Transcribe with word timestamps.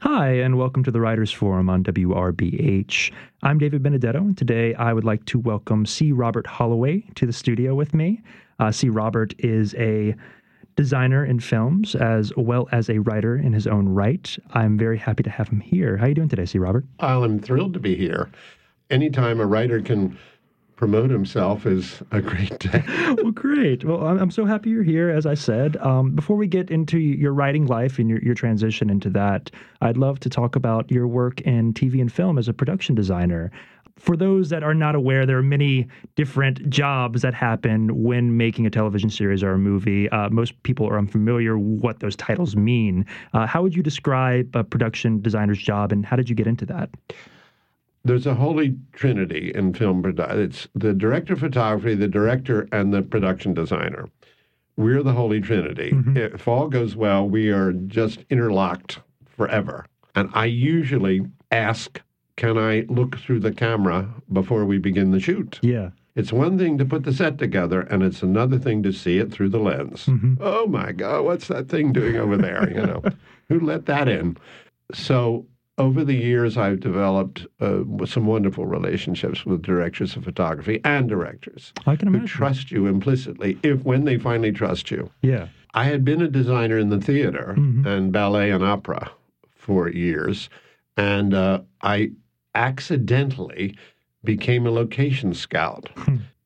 Hi, 0.00 0.30
and 0.30 0.56
welcome 0.56 0.82
to 0.84 0.90
the 0.90 0.98
Writers 0.98 1.30
Forum 1.30 1.68
on 1.68 1.84
WRBH. 1.84 3.12
I'm 3.42 3.58
David 3.58 3.82
Benedetto, 3.82 4.20
and 4.20 4.36
today 4.36 4.72
I 4.76 4.94
would 4.94 5.04
like 5.04 5.26
to 5.26 5.38
welcome 5.38 5.84
C. 5.84 6.10
Robert 6.10 6.46
Holloway 6.46 7.00
to 7.16 7.26
the 7.26 7.34
studio 7.34 7.74
with 7.74 7.92
me. 7.92 8.22
Uh, 8.58 8.72
C. 8.72 8.88
Robert 8.88 9.34
is 9.40 9.74
a 9.74 10.14
designer 10.74 11.22
in 11.26 11.38
films 11.38 11.94
as 11.94 12.32
well 12.38 12.66
as 12.72 12.88
a 12.88 13.00
writer 13.00 13.36
in 13.36 13.52
his 13.52 13.66
own 13.66 13.90
right. 13.90 14.38
I'm 14.52 14.78
very 14.78 14.96
happy 14.96 15.22
to 15.22 15.30
have 15.30 15.48
him 15.48 15.60
here. 15.60 15.98
How 15.98 16.06
are 16.06 16.08
you 16.08 16.14
doing 16.14 16.30
today, 16.30 16.46
C. 16.46 16.58
Robert? 16.58 16.86
I'm 17.00 17.38
thrilled 17.38 17.74
to 17.74 17.80
be 17.80 17.94
here. 17.94 18.30
Anytime 18.88 19.38
a 19.38 19.44
writer 19.44 19.82
can 19.82 20.16
promote 20.80 21.10
himself 21.10 21.66
is 21.66 22.02
a 22.10 22.22
great 22.22 22.58
day. 22.58 22.82
well, 23.18 23.32
great. 23.32 23.84
Well, 23.84 24.02
I'm, 24.02 24.30
so 24.30 24.46
happy 24.46 24.70
you're 24.70 24.82
here, 24.82 25.10
as 25.10 25.26
I 25.26 25.34
said. 25.34 25.76
Um, 25.76 26.12
before 26.12 26.36
we 26.36 26.46
get 26.46 26.70
into 26.70 26.98
your 26.98 27.34
writing 27.34 27.66
life 27.66 27.98
and 27.98 28.08
your, 28.08 28.18
your 28.22 28.34
transition 28.34 28.88
into 28.88 29.10
that, 29.10 29.50
I'd 29.82 29.98
love 29.98 30.20
to 30.20 30.30
talk 30.30 30.56
about 30.56 30.90
your 30.90 31.06
work 31.06 31.42
in 31.42 31.74
TV 31.74 32.00
and 32.00 32.10
film 32.10 32.38
as 32.38 32.48
a 32.48 32.54
production 32.54 32.94
designer. 32.94 33.50
For 33.96 34.16
those 34.16 34.48
that 34.48 34.62
are 34.62 34.72
not 34.72 34.94
aware, 34.94 35.26
there 35.26 35.36
are 35.36 35.42
many 35.42 35.86
different 36.16 36.70
jobs 36.70 37.20
that 37.20 37.34
happen 37.34 38.02
when 38.02 38.38
making 38.38 38.64
a 38.64 38.70
television 38.70 39.10
series 39.10 39.42
or 39.42 39.52
a 39.52 39.58
movie. 39.58 40.08
Uh, 40.08 40.30
most 40.30 40.62
people 40.62 40.88
are 40.88 40.96
unfamiliar 40.96 41.58
what 41.58 42.00
those 42.00 42.16
titles 42.16 42.56
mean. 42.56 43.04
Uh, 43.34 43.46
how 43.46 43.60
would 43.60 43.76
you 43.76 43.82
describe 43.82 44.56
a 44.56 44.64
production 44.64 45.20
designer's 45.20 45.58
job, 45.58 45.92
and 45.92 46.06
how 46.06 46.16
did 46.16 46.30
you 46.30 46.34
get 46.34 46.46
into 46.46 46.64
that? 46.64 46.88
There's 48.04 48.26
a 48.26 48.34
holy 48.34 48.76
trinity 48.92 49.52
in 49.54 49.74
film 49.74 50.02
production. 50.02 50.40
It's 50.40 50.68
the 50.74 50.92
director 50.94 51.34
of 51.34 51.40
photography, 51.40 51.94
the 51.94 52.08
director, 52.08 52.68
and 52.72 52.92
the 52.92 53.02
production 53.02 53.54
designer. 53.54 54.08
We're 54.76 55.02
the 55.02 55.12
holy 55.12 55.40
trinity. 55.40 55.90
Mm-hmm. 55.90 56.16
If 56.16 56.48
all 56.48 56.68
goes 56.68 56.96
well, 56.96 57.28
we 57.28 57.50
are 57.50 57.72
just 57.72 58.24
interlocked 58.30 59.00
forever. 59.26 59.84
And 60.14 60.30
I 60.32 60.46
usually 60.46 61.26
ask, 61.50 62.00
can 62.36 62.56
I 62.56 62.86
look 62.88 63.18
through 63.18 63.40
the 63.40 63.52
camera 63.52 64.08
before 64.32 64.64
we 64.64 64.78
begin 64.78 65.10
the 65.10 65.20
shoot? 65.20 65.58
Yeah. 65.62 65.90
It's 66.16 66.32
one 66.32 66.58
thing 66.58 66.78
to 66.78 66.84
put 66.84 67.04
the 67.04 67.12
set 67.12 67.38
together, 67.38 67.82
and 67.82 68.02
it's 68.02 68.22
another 68.22 68.58
thing 68.58 68.82
to 68.82 68.92
see 68.92 69.18
it 69.18 69.30
through 69.30 69.50
the 69.50 69.58
lens. 69.58 70.06
Mm-hmm. 70.06 70.34
Oh 70.40 70.66
my 70.66 70.92
God, 70.92 71.24
what's 71.24 71.48
that 71.48 71.68
thing 71.68 71.92
doing 71.92 72.16
over 72.16 72.36
there? 72.36 72.68
You 72.68 72.86
know, 72.86 73.02
who 73.48 73.60
let 73.60 73.86
that 73.86 74.08
in? 74.08 74.36
So 74.92 75.46
over 75.80 76.04
the 76.04 76.14
years, 76.14 76.56
I've 76.56 76.80
developed 76.80 77.46
uh, 77.60 77.80
some 78.04 78.26
wonderful 78.26 78.66
relationships 78.66 79.46
with 79.46 79.62
directors 79.62 80.14
of 80.14 80.24
photography 80.24 80.80
and 80.84 81.08
directors 81.08 81.72
I 81.86 81.96
can 81.96 82.08
imagine. 82.08 82.26
who 82.26 82.28
trust 82.28 82.70
you 82.70 82.86
implicitly 82.86 83.58
if 83.62 83.82
when 83.82 84.04
they 84.04 84.18
finally 84.18 84.52
trust 84.52 84.90
you. 84.90 85.10
Yeah. 85.22 85.48
I 85.72 85.84
had 85.84 86.04
been 86.04 86.20
a 86.20 86.28
designer 86.28 86.78
in 86.78 86.90
the 86.90 87.00
theater 87.00 87.54
mm-hmm. 87.56 87.86
and 87.86 88.12
ballet 88.12 88.50
and 88.50 88.62
opera 88.62 89.10
for 89.54 89.88
years, 89.88 90.50
and 90.96 91.32
uh, 91.32 91.62
I 91.80 92.10
accidentally 92.54 93.76
became 94.22 94.66
a 94.66 94.70
location 94.70 95.32
scout. 95.32 95.88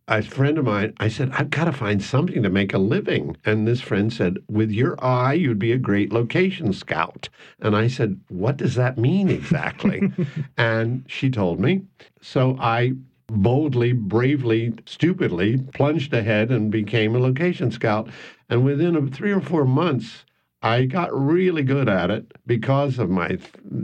A 0.06 0.20
friend 0.20 0.58
of 0.58 0.66
mine, 0.66 0.92
I 0.98 1.08
said, 1.08 1.30
I've 1.32 1.48
got 1.48 1.64
to 1.64 1.72
find 1.72 2.02
something 2.02 2.42
to 2.42 2.50
make 2.50 2.74
a 2.74 2.78
living. 2.78 3.38
And 3.42 3.66
this 3.66 3.80
friend 3.80 4.12
said, 4.12 4.36
With 4.50 4.70
your 4.70 5.02
eye, 5.02 5.32
you'd 5.32 5.58
be 5.58 5.72
a 5.72 5.78
great 5.78 6.12
location 6.12 6.74
scout. 6.74 7.30
And 7.58 7.74
I 7.74 7.88
said, 7.88 8.20
What 8.28 8.58
does 8.58 8.74
that 8.74 8.98
mean 8.98 9.30
exactly? 9.30 10.12
and 10.58 11.06
she 11.08 11.30
told 11.30 11.58
me. 11.58 11.82
So 12.20 12.54
I 12.60 12.92
boldly, 13.28 13.94
bravely, 13.94 14.74
stupidly 14.84 15.56
plunged 15.72 16.12
ahead 16.12 16.50
and 16.50 16.70
became 16.70 17.16
a 17.16 17.18
location 17.18 17.70
scout. 17.70 18.10
And 18.50 18.62
within 18.62 19.10
three 19.10 19.32
or 19.32 19.40
four 19.40 19.64
months, 19.64 20.26
I 20.60 20.84
got 20.84 21.18
really 21.18 21.62
good 21.62 21.88
at 21.88 22.10
it 22.10 22.30
because 22.46 22.98
of 22.98 23.08
my 23.08 23.38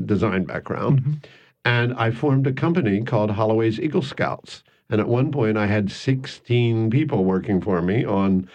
design 0.05 0.45
background. 0.45 1.01
Mm-hmm. 1.01 1.13
And 1.65 1.95
I 1.95 2.11
formed 2.11 2.47
a 2.47 2.53
company 2.53 3.03
called 3.03 3.31
Holloway's 3.31 3.81
Eagle 3.81 4.03
Scouts 4.03 4.63
and 4.91 5.01
at 5.01 5.09
one 5.09 5.31
point, 5.31 5.57
I 5.57 5.67
had 5.67 5.91
16 5.91 6.91
people 6.91 7.25
working 7.25 7.61
for 7.61 7.81
me 7.81 8.05
on 8.05 8.49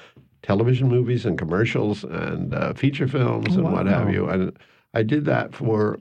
television 0.43 0.87
movies 0.87 1.25
and 1.25 1.37
commercials 1.37 2.03
and 2.03 2.53
uh, 2.53 2.73
feature 2.73 3.07
films 3.07 3.47
oh, 3.51 3.55
and 3.55 3.63
wow. 3.63 3.71
what 3.73 3.85
have 3.87 4.11
you. 4.11 4.27
And 4.27 4.57
I 4.93 5.01
did 5.03 5.25
that 5.25 5.55
for 5.55 5.99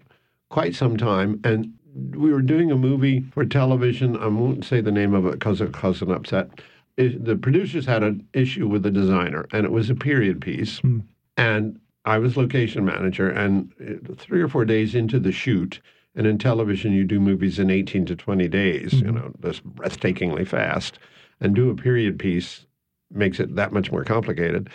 quite 0.50 0.75
some 0.75 0.97
time. 0.97 1.41
And 1.44 1.73
we 1.94 2.33
were 2.33 2.43
doing 2.43 2.71
a 2.71 2.77
movie 2.77 3.25
for 3.33 3.44
television. 3.44 4.17
I 4.17 4.27
won't 4.27 4.65
say 4.65 4.81
the 4.81 4.93
name 4.93 5.15
of 5.15 5.25
it 5.27 5.33
because 5.33 5.61
it 5.61 5.73
caused 5.73 6.03
an 6.03 6.11
upset. 6.11 6.50
It, 6.97 7.25
the 7.25 7.37
producers 7.37 7.87
had 7.87 8.03
an 8.03 8.27
issue 8.34 8.69
with 8.69 8.83
the 8.83 8.91
designer, 8.91 9.47
and 9.53 9.65
it 9.65 9.73
was 9.73 9.91
a 9.91 9.94
period 9.94 10.41
piece. 10.41 10.78
Hmm. 10.78 11.00
And 11.37 11.81
I 12.05 12.19
was 12.19 12.37
location 12.37 12.84
manager. 12.84 13.31
And 13.31 13.73
uh, 13.81 14.15
three 14.17 14.43
or 14.43 14.49
four 14.49 14.65
days 14.65 14.94
into 14.94 15.19
the 15.19 15.33
shoot, 15.33 15.81
and 16.14 16.26
in 16.26 16.38
television, 16.38 16.92
you 16.92 17.04
do 17.04 17.19
movies 17.19 17.58
in 17.58 17.70
18 17.70 18.06
to 18.06 18.16
20 18.16 18.48
days, 18.48 18.92
mm-hmm. 18.92 19.06
you 19.06 19.12
know, 19.12 19.32
just 19.42 19.66
breathtakingly 19.69 20.47
fast. 20.47 20.98
And 21.41 21.54
do 21.54 21.69
a 21.70 21.75
period 21.75 22.19
piece 22.19 22.66
makes 23.10 23.41
it 23.41 23.56
that 23.56 23.72
much 23.72 23.91
more 23.91 24.04
complicated. 24.04 24.70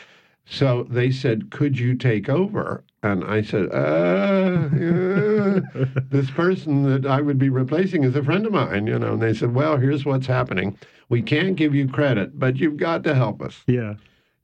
So 0.46 0.84
they 0.90 1.12
said, 1.12 1.52
Could 1.52 1.80
you 1.80 1.96
take 1.96 2.28
over? 2.28 2.84
And 3.02 3.24
I 3.24 3.42
said, 3.42 3.72
uh, 3.72 4.70
yeah. 4.76 5.60
This 6.10 6.30
person 6.32 6.84
that 6.84 7.10
I 7.10 7.22
would 7.22 7.38
be 7.38 7.50
replacing 7.50 8.04
is 8.04 8.16
a 8.16 8.24
friend 8.24 8.46
of 8.46 8.52
mine, 8.52 8.88
you 8.88 9.00
know. 9.00 9.14
And 9.14 9.22
they 9.22 9.34
said, 9.34 9.54
Well, 9.54 9.78
here's 9.78 10.06
what's 10.06 10.28
happening. 10.28 10.78
We 11.08 11.22
can't 11.22 11.56
give 11.56 11.74
you 11.74 11.88
credit, 11.88 12.38
but 12.38 12.58
you've 12.58 12.78
got 12.78 13.04
to 13.06 13.16
help 13.16 13.42
us. 13.42 13.64
Yeah. 13.68 13.96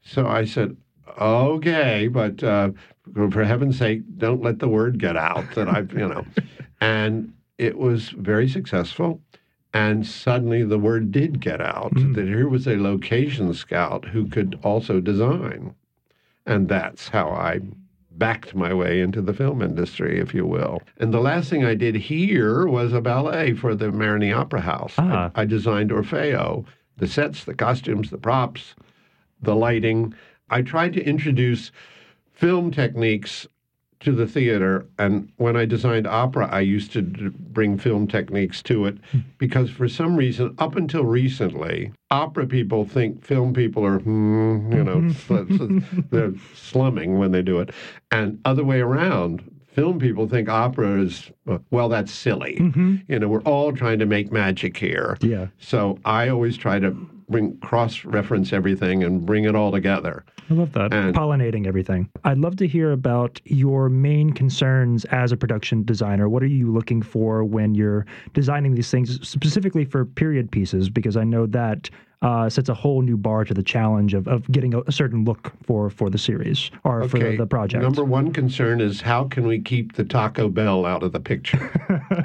So 0.02 0.28
I 0.28 0.46
said, 0.46 0.78
Okay, 1.20 2.08
but 2.08 2.44
uh, 2.44 2.70
for 3.14 3.44
heaven's 3.44 3.78
sake, 3.78 4.04
don't 4.18 4.42
let 4.42 4.60
the 4.60 4.68
word 4.68 5.00
get 5.00 5.18
out 5.18 5.54
that 5.56 5.68
I've, 5.68 5.92
you 5.92 6.08
know. 6.08 6.26
And 6.82 7.34
it 7.58 7.78
was 7.78 8.10
very 8.10 8.48
successful. 8.50 9.22
And 9.74 10.08
suddenly 10.08 10.64
the 10.64 10.80
word 10.80 11.12
did 11.12 11.42
get 11.42 11.60
out 11.60 11.94
mm. 11.96 12.16
that 12.16 12.28
here 12.28 12.48
was 12.48 12.68
a 12.68 12.78
location 12.78 13.54
scout 13.54 14.06
who 14.06 14.28
could 14.28 14.58
also 14.64 15.02
design. 15.02 15.76
And 16.46 16.70
that's 16.70 17.10
how 17.10 17.30
I 17.30 17.60
backed 18.12 18.56
my 18.56 18.74
way 18.74 19.02
into 19.02 19.22
the 19.22 19.34
film 19.34 19.62
industry, 19.62 20.20
if 20.20 20.34
you 20.34 20.46
will. 20.46 20.82
And 20.98 21.14
the 21.14 21.20
last 21.20 21.50
thing 21.50 21.66
I 21.66 21.76
did 21.76 21.96
here 21.96 22.66
was 22.68 22.94
a 22.94 23.02
ballet 23.02 23.54
for 23.54 23.76
the 23.76 23.88
Marigny 23.88 24.36
Opera 24.36 24.62
House. 24.62 24.94
Ah. 24.98 25.32
I, 25.36 25.42
I 25.42 25.46
designed 25.46 25.92
Orfeo, 25.92 26.66
the 26.98 27.08
sets, 27.08 27.44
the 27.44 27.54
costumes, 27.54 28.10
the 28.10 28.18
props, 28.18 28.76
the 29.42 29.56
lighting. 29.56 30.14
I 30.50 30.62
tried 30.62 30.94
to 30.94 31.04
introduce 31.04 31.72
film 32.32 32.72
techniques 32.72 33.48
to 34.02 34.12
the 34.12 34.28
theater. 34.28 34.88
And 35.00 35.32
when 35.38 35.56
I 35.56 35.66
designed 35.66 36.08
opera, 36.08 36.48
I 36.52 36.62
used 36.62 36.92
to 36.94 37.02
bring 37.02 37.78
film 37.78 38.08
techniques 38.08 38.62
to 38.64 38.86
it 38.86 38.98
because 39.38 39.70
for 39.70 39.88
some 39.88 40.16
reason, 40.16 40.56
up 40.58 40.76
until 40.76 41.06
recently, 41.06 41.92
opera 42.12 42.46
people 42.46 42.86
think 42.86 43.24
film 43.24 43.54
people 43.54 43.86
are, 43.86 44.00
hmm, 44.00 44.72
you 44.72 44.84
know, 44.84 45.10
they're 46.12 46.34
slumming 46.54 47.18
when 47.18 47.32
they 47.32 47.42
do 47.42 47.60
it. 47.60 47.72
And 48.12 48.40
other 48.46 48.64
way 48.64 48.82
around, 48.82 49.50
film 49.76 50.00
people 50.00 50.28
think 50.28 50.48
opera 50.48 51.02
is 51.02 51.32
well 51.70 51.90
that's 51.90 52.14
silly 52.14 52.56
mm-hmm. 52.56 52.96
you 53.10 53.20
know 53.20 53.28
we're 53.28 53.42
all 53.42 53.74
trying 53.74 54.00
to 54.00 54.06
make 54.06 54.32
magic 54.32 54.78
here 54.78 55.18
yeah 55.20 55.48
so 55.60 56.00
i 56.06 56.30
always 56.30 56.56
try 56.56 56.80
to 56.80 56.96
bring 57.30 57.58
cross 57.58 58.06
reference 58.06 58.54
everything 58.54 59.04
and 59.04 59.26
bring 59.26 59.46
it 59.46 59.56
all 59.56 59.72
together. 59.72 60.24
I 60.50 60.54
love 60.54 60.74
that. 60.74 60.94
And, 60.94 61.16
Pollinating 61.16 61.66
everything. 61.66 62.10
I'd 62.24 62.38
love 62.38 62.56
to 62.58 62.68
hear 62.68 62.92
about 62.92 63.42
your 63.46 63.90
main 63.90 64.32
concerns 64.32 65.06
as 65.06 65.32
a 65.32 65.38
production 65.38 65.84
designer. 65.84 66.30
What 66.30 66.44
are 66.44 66.48
you 66.48 66.72
looking 66.72 67.02
for 67.02 67.44
when 67.44 67.74
you're 67.74 68.06
designing 68.34 68.76
these 68.76 68.92
things, 68.92 69.28
specifically 69.28 69.86
for 69.86 70.06
period 70.06 70.52
pieces? 70.52 70.90
Because 70.90 71.18
I 71.18 71.24
know 71.24 71.48
that 71.48 71.90
uh, 72.22 72.50
sets 72.50 72.70
a 72.70 72.74
whole 72.74 73.02
new 73.02 73.18
bar 73.18 73.44
to 73.46 73.54
the 73.54 73.64
challenge 73.64 74.14
of, 74.14 74.28
of 74.28 74.50
getting 74.52 74.74
a, 74.74 74.82
a 74.82 74.92
certain 74.92 75.26
look 75.26 75.52
for, 75.64 75.90
for 75.90 76.10
the 76.10 76.18
series 76.18 76.72
or 76.84 77.04
okay. 77.04 77.10
for 77.10 77.20
the, 77.20 77.38
the, 77.38 77.46
project. 77.46 77.84
Number 77.84 78.04
one 78.04 78.32
concern 78.34 78.82
is 78.82 79.02
how 79.02 79.26
can 79.26 79.46
we 79.46 79.60
keep 79.60 79.94
the 79.94 80.04
Taco 80.04 80.50
Bell 80.50 80.86
out 80.86 81.04
of 81.04 81.12
the 81.12 81.20
picture? 81.20 81.72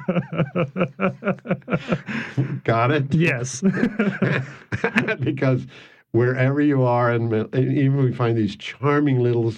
Got 2.64 2.90
it? 2.90 3.14
Yes. 3.14 3.62
because 5.20 5.66
wherever 6.12 6.60
you 6.60 6.82
are, 6.82 7.10
and 7.10 7.32
even 7.54 8.02
we 8.02 8.12
find 8.12 8.36
these 8.36 8.56
charming 8.56 9.20
little 9.20 9.52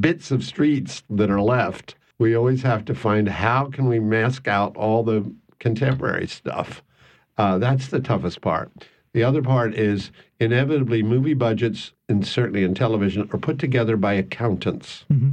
bits 0.00 0.30
of 0.30 0.44
streets 0.44 1.02
that 1.10 1.30
are 1.30 1.40
left, 1.40 1.96
we 2.18 2.34
always 2.34 2.62
have 2.62 2.84
to 2.86 2.94
find 2.94 3.28
how 3.28 3.66
can 3.66 3.88
we 3.88 3.98
mask 3.98 4.48
out 4.48 4.76
all 4.76 5.02
the 5.02 5.30
contemporary 5.58 6.26
stuff. 6.26 6.82
Uh, 7.36 7.58
that's 7.58 7.88
the 7.88 8.00
toughest 8.00 8.40
part. 8.40 8.70
The 9.12 9.22
other 9.22 9.42
part 9.42 9.74
is 9.74 10.10
inevitably 10.40 11.02
movie 11.02 11.34
budgets, 11.34 11.92
and 12.08 12.26
certainly 12.26 12.64
in 12.64 12.74
television, 12.74 13.28
are 13.32 13.38
put 13.38 13.58
together 13.58 13.96
by 13.96 14.14
accountants. 14.14 15.04
Mm-hmm. 15.12 15.30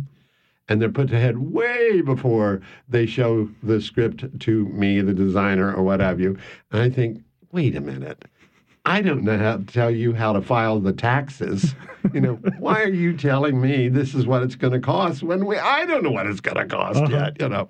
And 0.72 0.82
they're 0.82 0.88
put 0.88 1.12
ahead 1.12 1.38
way 1.38 2.00
before 2.00 2.62
they 2.88 3.06
show 3.06 3.50
the 3.62 3.82
script 3.82 4.40
to 4.40 4.66
me, 4.70 5.02
the 5.02 5.14
designer, 5.14 5.76
or 5.76 5.84
what 5.84 6.00
have 6.00 6.22
you. 6.22 6.38
And 6.72 6.82
I 6.82 6.90
think, 6.90 7.22
wait 7.52 7.76
a 7.76 7.82
minute. 7.82 8.24
I 8.86 9.02
don't 9.02 9.24
know 9.24 9.38
how 9.38 9.58
to 9.58 9.66
tell 9.66 9.92
you 9.92 10.14
how 10.14 10.32
to 10.32 10.42
file 10.42 10.80
the 10.80 10.94
taxes. 10.94 11.76
You 12.14 12.22
know, 12.22 12.36
why 12.58 12.82
are 12.84 12.88
you 12.88 13.18
telling 13.18 13.60
me 13.60 13.90
this 13.90 14.16
is 14.16 14.26
what 14.26 14.44
it's 14.44 14.56
going 14.56 14.72
to 14.72 14.80
cost 14.80 15.24
when 15.24 15.46
we 15.46 15.58
I 15.58 15.86
don't 15.86 16.04
know 16.04 16.12
what 16.12 16.26
it's 16.26 16.40
going 16.40 16.56
to 16.56 16.66
cost 16.66 17.00
uh-huh. 17.00 17.12
yet, 17.12 17.42
you 17.42 17.50
know. 17.50 17.68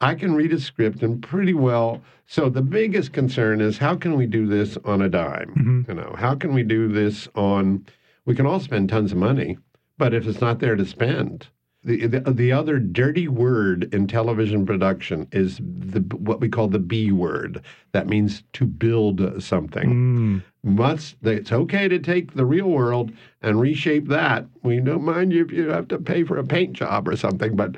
I 0.00 0.14
can 0.14 0.34
read 0.34 0.54
a 0.54 0.58
script 0.58 1.02
and 1.02 1.22
pretty 1.22 1.52
well. 1.52 2.00
So 2.24 2.48
the 2.48 2.62
biggest 2.62 3.12
concern 3.12 3.60
is 3.60 3.76
how 3.76 3.94
can 3.94 4.14
we 4.14 4.24
do 4.24 4.46
this 4.46 4.78
on 4.86 5.02
a 5.02 5.10
dime? 5.10 5.50
Mm-hmm. 5.50 5.82
You 5.90 5.94
know, 5.96 6.14
how 6.16 6.34
can 6.34 6.54
we 6.54 6.62
do 6.62 6.88
this 6.88 7.28
on 7.34 7.84
we 8.24 8.34
can 8.34 8.46
all 8.46 8.60
spend 8.60 8.88
tons 8.88 9.12
of 9.12 9.18
money, 9.18 9.58
but 9.98 10.14
if 10.14 10.26
it's 10.26 10.40
not 10.40 10.60
there 10.60 10.76
to 10.76 10.86
spend, 10.86 11.48
the, 11.84 12.06
the, 12.06 12.20
the 12.32 12.52
other 12.52 12.78
dirty 12.78 13.28
word 13.28 13.92
in 13.94 14.06
television 14.06 14.66
production 14.66 15.28
is 15.30 15.58
the 15.58 16.00
what 16.16 16.40
we 16.40 16.48
call 16.48 16.68
the 16.68 16.78
B 16.78 17.12
word. 17.12 17.62
That 17.92 18.08
means 18.08 18.42
to 18.54 18.66
build 18.66 19.42
something. 19.42 20.42
Mm. 20.42 20.42
Must 20.64 21.16
it's 21.22 21.52
okay 21.52 21.86
to 21.86 21.98
take 22.00 22.34
the 22.34 22.44
real 22.44 22.68
world 22.68 23.12
and 23.42 23.60
reshape 23.60 24.08
that. 24.08 24.46
We 24.62 24.80
don't 24.80 25.04
mind 25.04 25.32
you 25.32 25.44
if 25.44 25.52
you 25.52 25.68
have 25.68 25.88
to 25.88 25.98
pay 25.98 26.24
for 26.24 26.36
a 26.36 26.44
paint 26.44 26.72
job 26.72 27.08
or 27.08 27.16
something, 27.16 27.54
but 27.54 27.76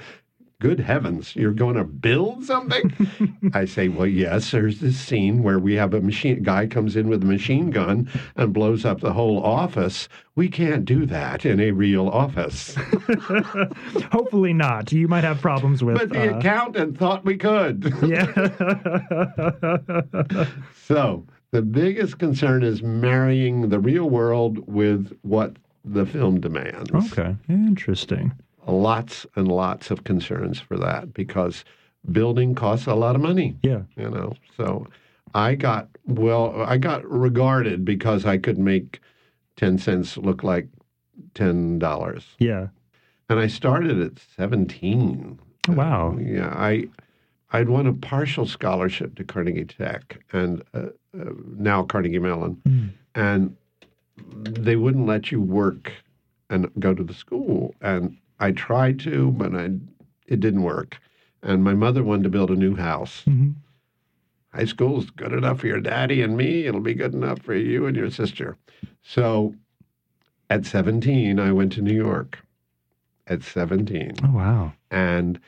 good 0.61 0.79
heavens, 0.79 1.35
you're 1.35 1.53
going 1.53 1.75
to 1.75 1.85
build 1.85 2.45
something? 2.45 3.33
I 3.55 3.65
say, 3.65 3.89
well, 3.89 4.07
yes, 4.07 4.53
there's 4.53 4.79
this 4.79 5.01
scene 5.01 5.43
where 5.43 5.59
we 5.59 5.75
have 5.75 5.95
a 5.95 6.01
machine 6.01 6.43
guy 6.43 6.67
comes 6.67 6.95
in 6.95 7.09
with 7.09 7.23
a 7.23 7.27
machine 7.27 7.71
gun 7.71 8.09
and 8.37 8.53
blows 8.53 8.85
up 8.85 9.01
the 9.01 9.15
whole 9.15 9.43
office. 9.43 10.09
We 10.37 10.49
can't 10.49 10.85
do 10.85 11.07
that 11.07 11.45
in 11.45 11.61
a 11.61 11.73
real 11.73 12.09
office. 12.09 12.75
Hopefully 14.13 14.53
not. 14.53 14.93
You 14.93 15.09
might 15.09 15.25
have 15.25 15.41
problems 15.41 15.83
with. 15.83 15.97
But 15.97 16.11
the 16.11 16.35
uh... 16.35 16.39
accountant 16.39 16.99
thought 16.99 17.25
we 17.25 17.39
could. 17.39 17.93
yeah. 18.07 18.27
so 20.85 21.27
the 21.53 21.63
biggest 21.63 22.19
concern 22.19 22.63
is 22.63 22.83
marrying 22.83 23.71
the 23.71 23.81
real 23.81 24.11
world 24.11 24.59
with 24.69 25.17
what 25.23 25.57
the 25.87 26.05
film 26.05 26.41
demands. 26.41 26.91
Okay, 26.93 27.35
interesting 27.49 28.33
lots 28.71 29.27
and 29.37 29.49
lots 29.49 29.91
of 29.91 30.05
concerns 30.05 30.61
for 30.61 30.77
that 30.79 31.13
because 31.13 31.65
building 32.11 32.55
costs 32.55 32.87
a 32.87 32.95
lot 32.95 33.15
of 33.15 33.23
money. 33.23 33.57
Yeah. 33.63 33.83
You 33.97 34.11
know, 34.11 34.35
so 34.57 34.87
I 35.35 35.55
got, 35.55 35.89
well, 36.07 36.63
I 36.63 36.79
got 36.79 37.09
regarded 37.09 37.85
because 37.85 38.25
I 38.25 38.39
could 38.39 38.59
make 38.59 39.01
10 39.57 39.79
cents 39.79 40.17
look 40.17 40.43
like 40.43 40.69
$10. 41.35 42.25
Yeah. 42.39 42.69
And 43.29 43.39
I 43.39 43.47
started 43.47 44.01
at 44.01 44.19
17. 44.37 45.39
wow. 45.69 46.13
Uh, 46.13 46.21
yeah. 46.21 46.49
I, 46.49 46.89
I'd 47.53 47.69
won 47.69 47.87
a 47.87 47.93
partial 47.93 48.47
scholarship 48.47 49.15
to 49.17 49.25
Carnegie 49.25 49.65
Tech 49.65 50.19
and 50.33 50.63
uh, 50.75 50.87
uh, 51.19 51.31
now 51.57 51.83
Carnegie 51.85 52.19
Mellon. 52.19 52.61
Mm. 52.67 52.91
And 53.15 53.57
they 54.17 54.77
wouldn't 54.77 55.07
let 55.07 55.31
you 55.33 55.41
work 55.41 55.93
and 56.49 56.71
go 56.79 56.95
to 56.95 57.03
the 57.03 57.15
school. 57.15 57.75
And 57.81 58.17
I 58.41 58.53
tried 58.53 58.99
to, 59.01 59.31
but 59.33 59.55
I, 59.55 59.71
it 60.27 60.41
didn't 60.41 60.63
work. 60.63 60.99
And 61.43 61.63
my 61.63 61.75
mother 61.75 62.03
wanted 62.03 62.25
to 62.25 62.31
build 62.31 62.51
a 62.51 62.57
new 62.57 62.75
house. 62.75 63.23
Mm-hmm. 63.27 63.51
High 64.53 64.65
school's 64.65 65.11
good 65.11 65.33
enough 65.33 65.61
for 65.61 65.69
your 65.69 65.81
daddy 65.81 66.23
and 66.23 66.37
me. 66.37 66.67
It'll 66.67 66.81
be 66.81 66.95
good 66.95 67.15
enough 67.15 67.41
for 67.41 67.55
you 67.55 67.87
and 67.87 67.97
your 67.97 68.11
sister. 68.11 68.57
So 69.03 69.55
at 70.49 70.67
17, 70.67 71.39
I 71.39 71.53
went 71.53 71.73
to 71.75 71.83
New 71.83 71.95
York 71.95 72.41
at 73.29 73.45
17. 73.45 74.17
Oh, 74.25 74.33
wow. 74.33 74.73
And 74.91 75.39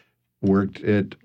worked 0.41 0.81
at 0.85 1.17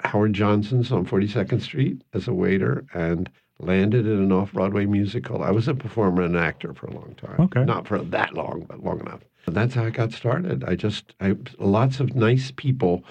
Howard 0.00 0.34
Johnson's 0.34 0.92
on 0.92 1.06
42nd 1.06 1.60
Street 1.60 2.02
as 2.12 2.28
a 2.28 2.34
waiter 2.34 2.84
and 2.94 3.28
landed 3.58 4.06
in 4.06 4.18
an 4.18 4.32
off 4.32 4.52
Broadway 4.52 4.86
musical. 4.86 5.42
I 5.42 5.50
was 5.50 5.66
a 5.66 5.74
performer 5.74 6.22
and 6.22 6.36
actor 6.36 6.72
for 6.72 6.86
a 6.86 6.94
long 6.94 7.14
time. 7.16 7.40
Okay. 7.40 7.64
Not 7.64 7.88
for 7.88 7.98
that 7.98 8.34
long, 8.34 8.64
but 8.68 8.82
long 8.84 9.00
enough. 9.00 9.20
That's 9.46 9.74
how 9.74 9.84
I 9.84 9.90
got 9.90 10.12
started. 10.12 10.64
I 10.64 10.74
just, 10.74 11.14
I, 11.20 11.36
lots 11.58 12.00
of 12.00 12.14
nice 12.14 12.52
people 12.54 13.04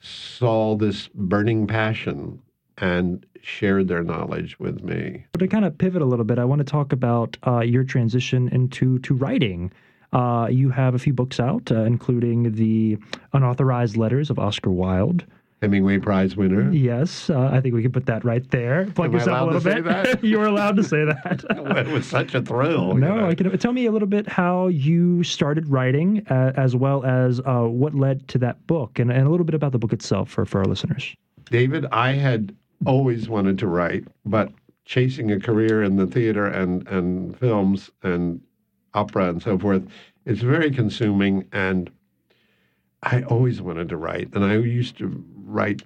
saw 0.00 0.76
this 0.76 1.08
burning 1.14 1.66
passion 1.66 2.40
and 2.78 3.24
shared 3.40 3.88
their 3.88 4.02
knowledge 4.02 4.58
with 4.58 4.82
me. 4.82 5.26
But 5.32 5.40
To 5.40 5.48
kind 5.48 5.64
of 5.64 5.76
pivot 5.78 6.02
a 6.02 6.06
little 6.06 6.24
bit, 6.24 6.38
I 6.38 6.44
want 6.44 6.60
to 6.60 6.64
talk 6.64 6.92
about 6.92 7.36
uh, 7.46 7.60
your 7.60 7.84
transition 7.84 8.48
into 8.48 8.98
to 9.00 9.14
writing. 9.14 9.72
Uh, 10.12 10.48
you 10.50 10.70
have 10.70 10.94
a 10.94 10.98
few 10.98 11.12
books 11.12 11.40
out, 11.40 11.70
uh, 11.70 11.82
including 11.82 12.52
the 12.54 12.98
unauthorized 13.32 13.96
letters 13.96 14.30
of 14.30 14.38
Oscar 14.38 14.70
Wilde, 14.70 15.24
Hemingway 15.64 15.98
Prize 15.98 16.36
winner. 16.36 16.70
Yes, 16.70 17.30
uh, 17.30 17.48
I 17.50 17.58
think 17.58 17.74
we 17.74 17.80
can 17.80 17.90
put 17.90 18.04
that 18.04 18.22
right 18.22 18.48
there. 18.50 18.84
Plug 18.94 19.08
Am 19.08 19.14
yourself 19.14 19.40
a 19.40 19.56
little 19.56 19.82
bit. 19.82 20.22
You're 20.22 20.44
allowed 20.44 20.76
to 20.76 20.84
say 20.84 21.06
that. 21.06 21.42
it 21.78 21.86
was 21.86 22.06
such 22.06 22.34
a 22.34 22.42
thrill. 22.42 22.94
No, 22.94 23.14
you 23.14 23.20
know? 23.20 23.28
I 23.28 23.34
can 23.34 23.58
tell 23.58 23.72
me 23.72 23.86
a 23.86 23.90
little 23.90 24.06
bit 24.06 24.28
how 24.28 24.66
you 24.68 25.24
started 25.24 25.66
writing, 25.70 26.22
uh, 26.28 26.52
as 26.56 26.76
well 26.76 27.02
as 27.06 27.40
uh, 27.46 27.62
what 27.62 27.94
led 27.94 28.28
to 28.28 28.38
that 28.38 28.66
book, 28.66 28.98
and, 28.98 29.10
and 29.10 29.26
a 29.26 29.30
little 29.30 29.46
bit 29.46 29.54
about 29.54 29.72
the 29.72 29.78
book 29.78 29.94
itself 29.94 30.28
for 30.28 30.44
for 30.44 30.58
our 30.58 30.66
listeners. 30.66 31.16
David, 31.46 31.86
I 31.86 32.12
had 32.12 32.54
always 32.84 33.30
wanted 33.30 33.58
to 33.60 33.66
write, 33.66 34.04
but 34.26 34.52
chasing 34.84 35.32
a 35.32 35.40
career 35.40 35.82
in 35.82 35.96
the 35.96 36.06
theater 36.06 36.44
and 36.44 36.86
and 36.88 37.38
films 37.38 37.90
and 38.02 38.38
opera 38.92 39.30
and 39.30 39.42
so 39.42 39.58
forth, 39.58 39.82
it's 40.26 40.42
very 40.42 40.70
consuming 40.70 41.48
and 41.52 41.90
I 43.04 43.22
always 43.22 43.60
wanted 43.60 43.90
to 43.90 43.96
write, 43.96 44.30
and 44.34 44.44
I 44.44 44.56
used 44.56 44.98
to 44.98 45.24
write 45.44 45.82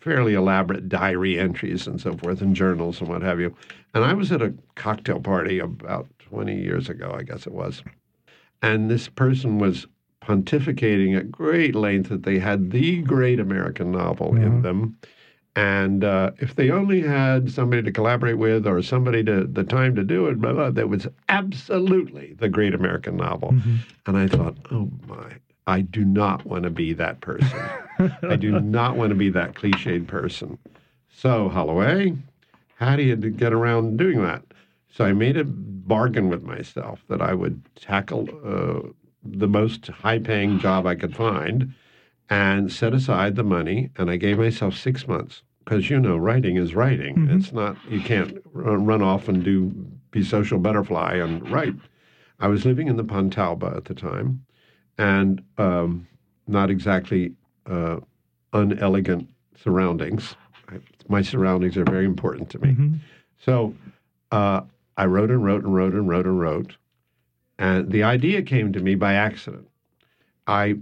fairly 0.00 0.34
elaborate 0.34 0.88
diary 0.88 1.38
entries 1.38 1.86
and 1.86 2.00
so 2.00 2.14
forth 2.16 2.40
and 2.40 2.54
journals 2.54 3.00
and 3.00 3.08
what 3.08 3.22
have 3.22 3.40
you. 3.40 3.54
And 3.94 4.04
I 4.04 4.12
was 4.12 4.30
at 4.32 4.42
a 4.42 4.54
cocktail 4.74 5.20
party 5.20 5.58
about 5.58 6.06
20 6.18 6.60
years 6.60 6.88
ago, 6.88 7.14
I 7.16 7.22
guess 7.22 7.46
it 7.46 7.52
was. 7.52 7.82
And 8.60 8.90
this 8.90 9.08
person 9.08 9.58
was 9.58 9.86
pontificating 10.22 11.16
at 11.16 11.30
great 11.30 11.74
length 11.74 12.10
that 12.10 12.24
they 12.24 12.38
had 12.38 12.70
the 12.70 13.02
great 13.02 13.40
American 13.40 13.92
novel 13.92 14.32
mm-hmm. 14.32 14.42
in 14.42 14.62
them. 14.62 14.98
And 15.56 16.04
uh, 16.04 16.32
if 16.38 16.54
they 16.54 16.70
only 16.70 17.00
had 17.00 17.50
somebody 17.50 17.82
to 17.82 17.90
collaborate 17.90 18.38
with 18.38 18.66
or 18.66 18.82
somebody 18.82 19.24
to 19.24 19.44
the 19.44 19.64
time 19.64 19.94
to 19.96 20.04
do 20.04 20.26
it, 20.26 20.40
blah, 20.40 20.52
blah, 20.52 20.70
that 20.70 20.88
was 20.88 21.08
absolutely 21.28 22.34
the 22.34 22.48
great 22.48 22.74
American 22.74 23.16
novel. 23.16 23.52
Mm-hmm. 23.52 23.76
And 24.06 24.16
I 24.16 24.28
thought, 24.28 24.56
oh 24.70 24.90
my, 25.06 25.36
I 25.68 25.82
do 25.82 26.02
not 26.02 26.46
want 26.46 26.62
to 26.62 26.70
be 26.70 26.94
that 26.94 27.20
person. 27.20 27.60
I 28.22 28.36
do 28.36 28.58
not 28.60 28.96
want 28.96 29.10
to 29.10 29.14
be 29.14 29.28
that 29.28 29.54
cliched 29.54 30.06
person. 30.06 30.56
So, 31.12 31.50
Holloway, 31.50 32.16
how 32.76 32.96
do 32.96 33.02
you 33.02 33.14
get 33.16 33.52
around 33.52 33.98
doing 33.98 34.22
that? 34.22 34.42
So 34.90 35.04
I 35.04 35.12
made 35.12 35.36
a 35.36 35.44
bargain 35.44 36.30
with 36.30 36.42
myself 36.42 37.04
that 37.08 37.20
I 37.20 37.34
would 37.34 37.60
tackle 37.76 38.30
uh, 38.42 38.88
the 39.22 39.46
most 39.46 39.88
high 39.88 40.18
paying 40.18 40.58
job 40.58 40.86
I 40.86 40.94
could 40.94 41.14
find 41.14 41.74
and 42.30 42.72
set 42.72 42.94
aside 42.94 43.36
the 43.36 43.44
money. 43.44 43.90
And 43.98 44.10
I 44.10 44.16
gave 44.16 44.38
myself 44.38 44.74
six 44.74 45.06
months 45.06 45.42
because, 45.64 45.90
you 45.90 46.00
know, 46.00 46.16
writing 46.16 46.56
is 46.56 46.74
writing. 46.74 47.14
Mm-hmm. 47.14 47.36
It's 47.36 47.52
not, 47.52 47.76
you 47.90 48.00
can't 48.00 48.40
run 48.54 49.02
off 49.02 49.28
and 49.28 49.44
do, 49.44 49.66
be 50.12 50.24
social 50.24 50.58
butterfly 50.58 51.16
and 51.16 51.46
write. 51.50 51.74
I 52.40 52.48
was 52.48 52.64
living 52.64 52.88
in 52.88 52.96
the 52.96 53.04
Pontalba 53.04 53.76
at 53.76 53.84
the 53.84 53.94
time 53.94 54.46
and 54.98 55.42
um, 55.56 56.06
not 56.46 56.70
exactly 56.70 57.32
uh, 57.66 57.96
unelegant 58.52 59.28
surroundings. 59.56 60.34
I, 60.68 60.78
my 61.08 61.22
surroundings 61.22 61.76
are 61.76 61.84
very 61.84 62.04
important 62.04 62.50
to 62.50 62.58
me. 62.58 62.68
Mm-hmm. 62.70 62.94
So 63.38 63.74
uh, 64.32 64.62
I 64.96 65.06
wrote 65.06 65.30
and 65.30 65.44
wrote 65.44 65.64
and 65.64 65.74
wrote 65.74 65.94
and 65.94 66.08
wrote 66.08 66.26
and 66.26 66.40
wrote. 66.40 66.76
And 67.58 67.90
the 67.90 68.02
idea 68.02 68.42
came 68.42 68.72
to 68.72 68.80
me 68.80 68.94
by 68.94 69.14
accident. 69.14 69.68
I 70.46 70.76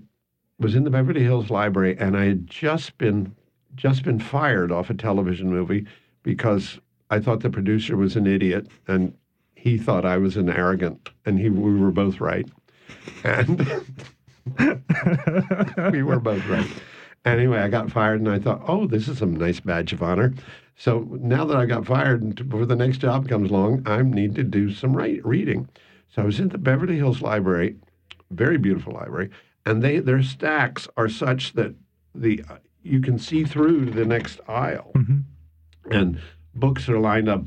was 0.59 0.75
in 0.75 0.85
the 0.85 0.91
Beverly 0.91 1.23
Hills 1.23 1.51
Library 1.51 1.97
and 1.99 2.17
I 2.17 2.25
had 2.25 2.47
just 2.47 2.97
been 2.99 3.35
just 3.75 4.05
been 4.05 4.19
fired 4.19 4.73
off 4.73 4.89
a 4.89 4.95
television 4.95 5.51
movie 5.51 5.85
because 6.23 6.79
I 7.11 7.21
thought 7.21 7.41
the 7.41 7.51
producer 7.51 7.95
was 7.97 8.17
an 8.17 8.27
idiot 8.27 8.69
and 8.89 9.15
he 9.55 9.77
thought 9.77 10.07
I 10.07 10.17
was 10.17 10.37
an 10.37 10.49
arrogant 10.49 11.11
and 11.27 11.39
he 11.39 11.51
we 11.51 11.79
were 11.79 11.91
both 11.91 12.21
right. 12.21 12.49
And 13.25 13.67
we 15.93 16.03
were 16.03 16.21
both 16.21 16.47
right. 16.47 16.71
Anyway, 17.25 17.59
I 17.59 17.69
got 17.69 17.91
fired 17.91 18.21
and 18.21 18.31
I 18.31 18.39
thought, 18.39 18.63
oh, 18.69 18.87
this 18.87 19.09
is 19.09 19.21
a 19.21 19.27
nice 19.27 19.61
badge 19.61 19.93
of 19.93 20.03
honor. 20.03 20.33
So 20.77 21.09
now 21.21 21.45
that 21.47 21.57
I 21.57 21.67
got 21.67 21.87
fired 21.87 22.23
and 22.23 22.49
before 22.49 22.67
the 22.67 22.77
next 22.77 22.99
job 22.99 23.29
comes 23.29 23.51
along, 23.51 23.83
I 23.87 24.03
need 24.03 24.35
to 24.37 24.45
do 24.45 24.73
some 24.73 24.97
write, 24.97 25.25
reading. 25.27 25.69
So 26.11 26.23
I 26.23 26.25
was 26.25 26.39
in 26.39 26.49
the 26.49 26.59
Beverly 26.59 26.97
Hills 26.97 27.23
Library, 27.23 27.77
very 28.31 28.59
beautiful 28.59 28.93
library, 28.93 29.31
and 29.65 29.83
they 29.83 29.99
their 29.99 30.23
stacks 30.23 30.89
are 30.97 31.09
such 31.09 31.55
that 31.55 31.75
the 32.15 32.43
you 32.83 33.01
can 33.01 33.19
see 33.19 33.45
through 33.45 33.87
to 33.87 33.91
the 33.91 34.05
next 34.05 34.41
aisle, 34.49 34.93
mm-hmm. 34.95 35.93
and 35.93 36.21
books 36.55 36.89
are 36.89 37.01
lined 37.01 37.29
up 37.29 37.45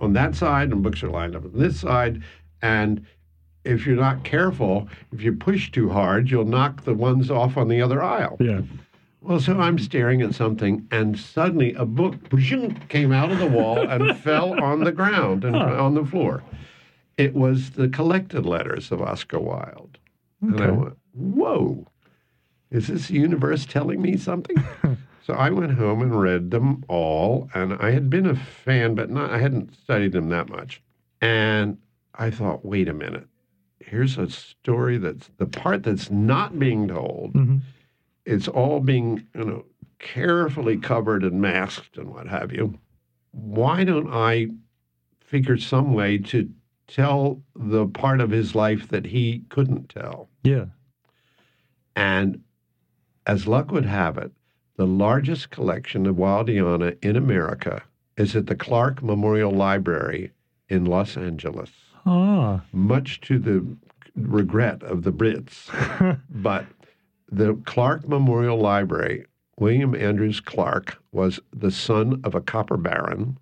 on 0.00 0.12
that 0.14 0.34
side, 0.34 0.70
and 0.70 0.82
books 0.82 1.02
are 1.02 1.10
lined 1.10 1.36
up 1.36 1.44
on 1.44 1.58
this 1.58 1.80
side, 1.80 2.22
and 2.60 3.06
if 3.64 3.86
you're 3.86 3.96
not 3.96 4.24
careful, 4.24 4.88
if 5.12 5.22
you 5.22 5.32
push 5.32 5.70
too 5.70 5.90
hard, 5.90 6.30
you'll 6.30 6.44
knock 6.44 6.84
the 6.84 6.94
ones 6.94 7.30
off 7.30 7.56
on 7.56 7.68
the 7.68 7.82
other 7.82 8.02
aisle. 8.02 8.36
Yeah. 8.40 8.62
Well, 9.22 9.38
so 9.40 9.60
I'm 9.60 9.78
staring 9.78 10.22
at 10.22 10.34
something, 10.34 10.86
and 10.90 11.18
suddenly 11.18 11.74
a 11.74 11.84
book 11.84 12.14
came 12.88 13.12
out 13.12 13.30
of 13.30 13.38
the 13.38 13.46
wall 13.48 13.78
and 13.78 14.16
fell 14.22 14.62
on 14.62 14.84
the 14.84 14.92
ground 14.92 15.44
and 15.44 15.54
Huh. 15.54 15.82
on 15.84 15.94
the 15.94 16.04
floor. 16.06 16.42
It 17.18 17.34
was 17.34 17.70
the 17.72 17.88
collected 17.88 18.46
letters 18.46 18.90
of 18.90 19.02
Oscar 19.02 19.38
Wilde. 19.38 19.98
And 20.40 20.58
I 20.58 20.70
went, 20.70 20.96
whoa, 21.12 21.86
is 22.70 22.86
this 22.86 23.10
universe 23.10 23.66
telling 23.66 24.00
me 24.00 24.16
something? 24.16 24.56
so 25.22 25.34
I 25.34 25.50
went 25.50 25.72
home 25.72 26.00
and 26.00 26.18
read 26.18 26.50
them 26.50 26.82
all, 26.88 27.50
and 27.52 27.74
I 27.74 27.90
had 27.90 28.08
been 28.08 28.24
a 28.24 28.34
fan, 28.34 28.94
but 28.94 29.10
not, 29.10 29.30
I 29.30 29.36
hadn't 29.38 29.74
studied 29.76 30.12
them 30.12 30.30
that 30.30 30.48
much. 30.48 30.80
And 31.20 31.76
I 32.14 32.30
thought, 32.30 32.64
wait 32.64 32.88
a 32.88 32.94
minute, 32.94 33.26
here's 33.80 34.18
a 34.18 34.28
story 34.30 34.98
that's 34.98 35.30
the 35.38 35.46
part 35.46 35.82
that's 35.82 36.10
not 36.10 36.58
being 36.58 36.88
told 36.88 37.32
hmm 37.32 37.58
it's 38.26 38.46
all 38.48 38.80
being 38.80 39.26
you 39.34 39.44
know 39.44 39.64
carefully 39.98 40.76
covered 40.76 41.24
and 41.24 41.40
masked 41.40 41.96
and 41.96 42.12
what 42.14 42.26
have 42.28 42.52
you. 42.52 42.78
Why 43.32 43.82
don't 43.82 44.12
i 44.12 44.48
figure 45.20 45.56
some 45.56 45.94
way 45.94 46.18
to 46.18 46.48
tell 46.86 47.42
the 47.56 47.86
part 47.86 48.20
of 48.20 48.30
his 48.30 48.54
life 48.54 48.88
that 48.88 49.06
he 49.06 49.42
couldn't 49.48 49.88
tell? 49.88 50.28
Yeah. 50.44 50.66
and 51.96 52.42
as 53.26 53.46
luck 53.46 53.70
would 53.72 53.86
have 53.86 54.18
it 54.18 54.32
the 54.76 54.86
largest 54.86 55.50
collection 55.50 56.06
of 56.06 56.16
wildeana 56.16 56.96
in 57.02 57.16
america 57.16 57.82
is 58.16 58.36
at 58.36 58.46
the 58.46 58.54
clark 58.56 59.02
memorial 59.02 59.50
library 59.52 60.30
in 60.68 60.84
los 60.84 61.16
angeles 61.16 61.70
Ah. 62.06 62.62
much 62.72 63.20
to 63.22 63.38
the 63.38 63.64
regret 64.16 64.82
of 64.82 65.02
the 65.02 65.12
brits 65.12 65.68
but 66.30 66.66
the 67.30 67.54
Clark 67.64 68.08
Memorial 68.08 68.58
Library, 68.58 69.24
William 69.56 69.94
Andrews 69.94 70.40
Clark 70.40 71.00
was 71.12 71.38
the 71.54 71.70
son 71.70 72.20
of 72.24 72.34
a 72.34 72.40
copper 72.40 72.76
baron 72.76 73.38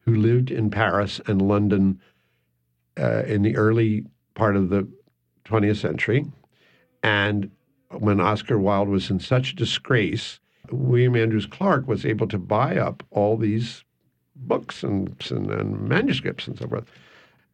who 0.00 0.14
lived 0.14 0.50
in 0.50 0.70
Paris 0.70 1.20
and 1.26 1.40
London 1.40 2.00
uh, 2.98 3.22
in 3.22 3.42
the 3.42 3.56
early 3.56 4.04
part 4.34 4.56
of 4.56 4.68
the 4.68 4.86
20th 5.44 5.80
century. 5.80 6.26
And 7.02 7.50
when 7.90 8.20
Oscar 8.20 8.58
Wilde 8.58 8.88
was 8.88 9.10
in 9.10 9.20
such 9.20 9.56
disgrace, 9.56 10.40
William 10.70 11.16
Andrews 11.16 11.46
Clark 11.46 11.86
was 11.86 12.04
able 12.04 12.26
to 12.28 12.38
buy 12.38 12.76
up 12.76 13.02
all 13.10 13.36
these 13.36 13.84
books 14.34 14.82
and, 14.82 15.14
and, 15.30 15.50
and 15.50 15.80
manuscripts 15.88 16.46
and 16.46 16.58
so 16.58 16.68
forth, 16.68 16.84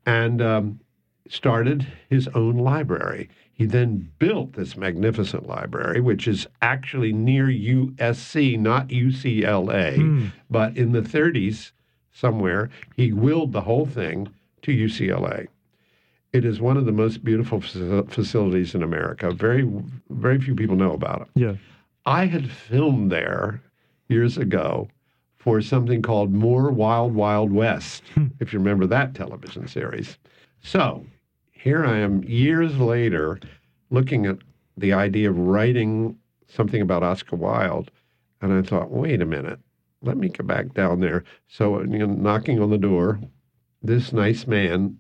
and 0.09 0.41
um, 0.41 0.81
started 1.29 1.87
his 2.09 2.29
own 2.29 2.57
library. 2.57 3.29
He 3.53 3.67
then 3.67 4.11
built 4.19 4.55
this 4.55 4.75
magnificent 4.75 5.47
library, 5.47 6.01
which 6.01 6.27
is 6.27 6.47
actually 6.63 7.13
near 7.13 7.47
USC, 7.47 8.59
not 8.59 8.89
UCLA. 8.89 9.97
Hmm. 9.97 10.27
But 10.49 10.79
in 10.79 10.93
the 10.93 11.03
30s, 11.03 11.73
somewhere, 12.11 12.71
he 12.97 13.13
willed 13.13 13.53
the 13.53 13.61
whole 13.61 13.85
thing 13.85 14.29
to 14.63 14.73
UCLA. 14.73 15.49
It 16.33 16.47
is 16.47 16.59
one 16.59 16.79
of 16.79 16.87
the 16.87 16.93
most 16.93 17.23
beautiful 17.23 17.61
facilities 17.61 18.75
in 18.75 18.83
America. 18.83 19.31
Very, 19.31 19.71
very 20.09 20.41
few 20.41 20.55
people 20.55 20.77
know 20.77 20.93
about 20.93 21.23
it. 21.23 21.29
Yeah. 21.35 21.55
I 22.07 22.27
had 22.27 22.51
filmed 22.51 23.13
there 23.13 23.61
years 24.09 24.39
ago 24.39 24.89
for 25.39 25.61
something 25.61 26.03
called 26.03 26.33
More 26.33 26.71
Wild 26.71 27.15
Wild 27.15 27.53
West, 27.53 28.03
hmm. 28.15 28.27
if 28.41 28.53
you 28.53 28.59
remember 28.59 28.87
that 28.87 29.15
television 29.15 29.69
series. 29.69 30.19
So 30.61 31.05
here 31.53 31.85
I 31.85 31.99
am 31.99 32.23
years 32.25 32.79
later 32.79 33.39
looking 33.91 34.27
at 34.27 34.39
the 34.77 34.93
idea 34.93 35.31
of 35.31 35.39
writing 35.39 36.17
something 36.49 36.83
about 36.83 37.03
Oscar 37.03 37.37
Wilde. 37.37 37.91
And 38.41 38.53
I 38.53 38.63
thought, 38.63 38.91
wait 38.91 39.21
a 39.21 39.27
minute, 39.27 39.59
let 40.03 40.17
me 40.17 40.29
go 40.29 40.45
back 40.45 40.75
down 40.75 41.01
there. 41.01 41.25
So, 41.49 41.81
you 41.81 41.99
know, 41.99 42.07
knocking 42.07 42.61
on 42.61 42.71
the 42.71 42.79
door, 42.79 43.19
this 43.83 44.13
nice 44.13 44.47
man, 44.47 44.99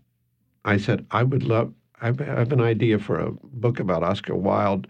I 0.64 0.76
said, 0.76 1.06
I 1.10 1.22
would 1.22 1.44
love, 1.44 1.72
I 2.00 2.06
have 2.06 2.52
an 2.52 2.60
idea 2.60 2.98
for 2.98 3.18
a 3.18 3.32
book 3.32 3.80
about 3.80 4.02
Oscar 4.02 4.34
Wilde 4.34 4.88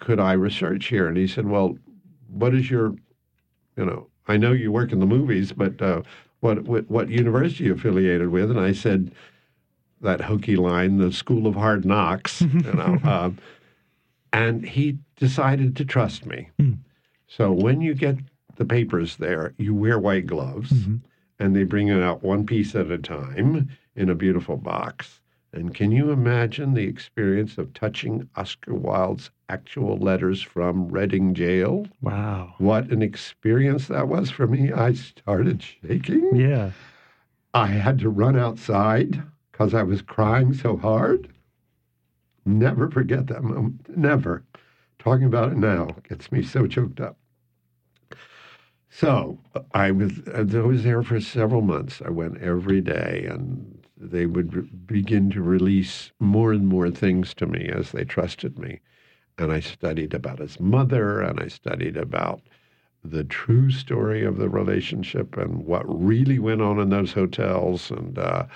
could 0.00 0.20
I 0.20 0.32
research 0.32 0.86
here? 0.86 1.08
And 1.08 1.16
he 1.16 1.26
said, 1.26 1.46
Well, 1.46 1.76
what 2.28 2.54
is 2.54 2.70
your, 2.70 2.94
you 3.76 3.84
know, 3.84 4.08
I 4.28 4.36
know 4.36 4.52
you 4.52 4.70
work 4.70 4.92
in 4.92 5.00
the 5.00 5.06
movies, 5.06 5.52
but 5.52 5.80
uh, 5.82 6.02
what, 6.40 6.64
what 6.64 6.88
what 6.90 7.08
university 7.08 7.64
are 7.64 7.66
you 7.68 7.74
affiliated 7.74 8.28
with? 8.28 8.50
And 8.50 8.60
I 8.60 8.72
said 8.72 9.10
that 10.00 10.20
hokey 10.20 10.56
line, 10.56 10.98
the 10.98 11.12
School 11.12 11.46
of 11.46 11.54
Hard 11.56 11.84
Knocks, 11.84 12.40
you 12.42 12.72
know. 12.72 12.98
um, 13.04 13.38
and 14.32 14.64
he 14.64 14.98
decided 15.16 15.74
to 15.76 15.84
trust 15.84 16.26
me. 16.26 16.50
Hmm. 16.60 16.74
So 17.26 17.52
when 17.52 17.80
you 17.80 17.94
get 17.94 18.16
the 18.56 18.64
papers 18.64 19.16
there, 19.16 19.54
you 19.58 19.74
wear 19.74 19.98
white 19.98 20.26
gloves, 20.26 20.70
Mhm. 20.72 21.00
and 21.38 21.56
they 21.56 21.64
bring 21.64 21.88
it 21.88 22.02
out 22.02 22.22
one 22.22 22.46
piece 22.46 22.74
at 22.74 22.90
a 22.90 22.98
time 22.98 23.68
in 23.96 24.08
a 24.10 24.14
beautiful 24.14 24.56
box. 24.56 25.20
And 25.52 25.74
can 25.74 25.90
you 25.90 26.10
imagine 26.10 26.74
the 26.74 26.84
experience 26.84 27.56
of 27.56 27.72
touching 27.72 28.28
Oscar 28.36 28.74
Wilde's 28.74 29.30
actual 29.48 29.96
letters 29.96 30.42
from 30.42 30.88
Reading 30.88 31.32
Jail? 31.34 31.86
Wow. 32.02 32.54
What 32.58 32.90
an 32.90 33.00
experience 33.00 33.88
that 33.88 34.08
was 34.08 34.30
for 34.30 34.46
me. 34.46 34.72
I 34.72 34.92
started 34.92 35.62
shaking. 35.62 36.36
Yeah. 36.36 36.72
I 37.54 37.68
had 37.68 37.98
to 38.00 38.10
run 38.10 38.36
outside 38.36 39.22
because 39.50 39.72
I 39.72 39.82
was 39.82 40.02
crying 40.02 40.52
so 40.52 40.76
hard. 40.76 41.32
Never 42.44 42.90
forget 42.90 43.26
that 43.28 43.42
moment. 43.42 43.96
Never. 43.96 44.44
Talking 44.98 45.26
about 45.26 45.52
it 45.52 45.56
now 45.58 45.96
gets 46.08 46.30
me 46.30 46.42
so 46.42 46.66
choked 46.66 47.00
up. 47.00 47.16
So 48.90 49.38
I 49.72 49.90
was 49.90 50.12
I 50.34 50.42
was 50.42 50.82
there 50.82 51.02
for 51.02 51.20
several 51.20 51.60
months. 51.60 52.02
I 52.04 52.10
went 52.10 52.38
every 52.38 52.80
day, 52.80 53.26
and 53.30 53.77
they 54.00 54.26
would 54.26 54.54
re- 54.54 54.62
begin 54.86 55.30
to 55.30 55.42
release 55.42 56.12
more 56.20 56.52
and 56.52 56.66
more 56.66 56.90
things 56.90 57.34
to 57.34 57.46
me 57.46 57.68
as 57.68 57.92
they 57.92 58.04
trusted 58.04 58.58
me. 58.58 58.80
And 59.36 59.52
I 59.52 59.60
studied 59.60 60.14
about 60.14 60.38
his 60.38 60.58
mother, 60.58 61.20
and 61.20 61.40
I 61.40 61.48
studied 61.48 61.96
about 61.96 62.40
the 63.04 63.24
true 63.24 63.70
story 63.70 64.24
of 64.24 64.36
the 64.36 64.48
relationship 64.48 65.36
and 65.36 65.64
what 65.64 65.84
really 65.86 66.38
went 66.38 66.60
on 66.60 66.80
in 66.80 66.90
those 66.90 67.12
hotels. 67.12 67.90
And 67.90 68.18
uh, 68.18 68.46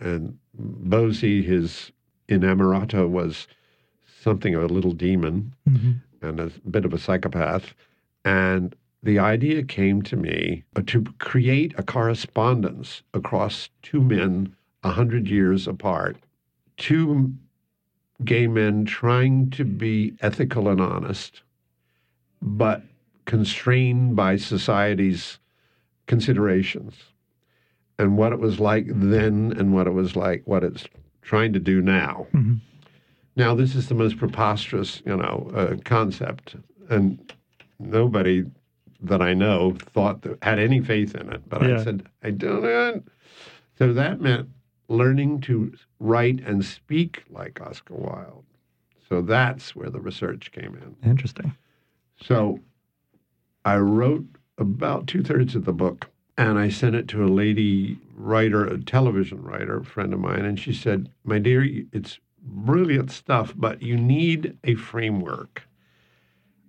and 0.00 0.38
Bosie, 0.54 1.42
his 1.42 1.92
inamorata, 2.28 3.08
was 3.08 3.46
something 4.20 4.54
of 4.54 4.62
a 4.62 4.68
little 4.68 4.92
demon 4.92 5.54
hmm 5.66 5.92
and 6.22 6.38
a 6.38 6.50
bit 6.70 6.84
of 6.84 6.92
a 6.92 6.98
psychopath. 6.98 7.72
And 8.26 8.76
the 9.02 9.18
idea 9.18 9.62
came 9.62 10.02
to 10.02 10.16
me 10.16 10.64
to 10.84 11.02
create 11.18 11.72
a 11.78 11.82
correspondence 11.82 13.02
across 13.14 13.70
two 13.80 14.02
men 14.02 14.54
a 14.82 14.90
hundred 14.90 15.28
years 15.28 15.66
apart, 15.66 16.16
two 16.76 17.32
gay 18.24 18.46
men 18.46 18.84
trying 18.84 19.50
to 19.50 19.64
be 19.64 20.14
ethical 20.20 20.68
and 20.68 20.80
honest, 20.80 21.42
but 22.42 22.82
constrained 23.24 24.16
by 24.16 24.36
society's 24.36 25.38
considerations 26.06 26.94
and 27.98 28.16
what 28.16 28.32
it 28.32 28.40
was 28.40 28.58
like 28.58 28.86
then 28.88 29.54
and 29.56 29.72
what 29.72 29.86
it 29.86 29.92
was 29.92 30.16
like 30.16 30.42
what 30.44 30.64
it's 30.64 30.86
trying 31.22 31.52
to 31.52 31.60
do 31.60 31.80
now. 31.80 32.26
hmm 32.32 32.54
Now, 33.36 33.54
this 33.54 33.74
is 33.74 33.88
the 33.88 33.94
most 33.94 34.16
preposterous, 34.18 35.02
you 35.06 35.16
know, 35.16 35.50
uh, 35.54 35.76
concept, 35.84 36.56
and 36.88 37.32
nobody 37.78 38.44
that 39.02 39.22
I 39.22 39.34
know 39.34 39.76
thought 39.94 40.22
that 40.22 40.42
had 40.42 40.58
any 40.58 40.80
faith 40.80 41.14
in 41.14 41.32
it. 41.32 41.48
But 41.48 41.62
Yeah. 41.62 41.80
I 41.80 41.84
said, 41.84 42.02
I 42.22 42.30
don't. 42.30 42.62
Know. 42.62 43.02
So 43.78 43.92
that 43.92 44.20
meant 44.20 44.48
learning 44.90 45.40
to 45.40 45.72
write 46.00 46.40
and 46.40 46.64
speak 46.64 47.22
like 47.30 47.60
Oscar 47.60 47.94
Wilde. 47.94 48.44
So 49.08 49.22
that's 49.22 49.74
where 49.74 49.88
the 49.88 50.00
research 50.00 50.52
came 50.52 50.74
in. 50.74 51.08
Interesting. 51.08 51.56
So 52.20 52.60
I 53.64 53.76
wrote 53.76 54.26
about 54.58 55.06
two 55.06 55.22
thirds 55.22 55.54
of 55.54 55.64
the 55.64 55.72
book 55.72 56.08
and 56.36 56.58
I 56.58 56.68
sent 56.68 56.96
it 56.96 57.08
to 57.08 57.24
a 57.24 57.28
lady 57.28 57.98
writer, 58.14 58.64
a 58.64 58.78
television 58.78 59.42
writer, 59.42 59.78
a 59.78 59.84
friend 59.84 60.12
of 60.12 60.20
mine, 60.20 60.44
and 60.44 60.58
she 60.58 60.72
said, 60.72 61.10
My 61.24 61.38
dear, 61.38 61.66
it's 61.92 62.18
brilliant 62.42 63.10
stuff, 63.10 63.52
but 63.56 63.82
you 63.82 63.96
need 63.96 64.56
a 64.64 64.74
framework. 64.74 65.62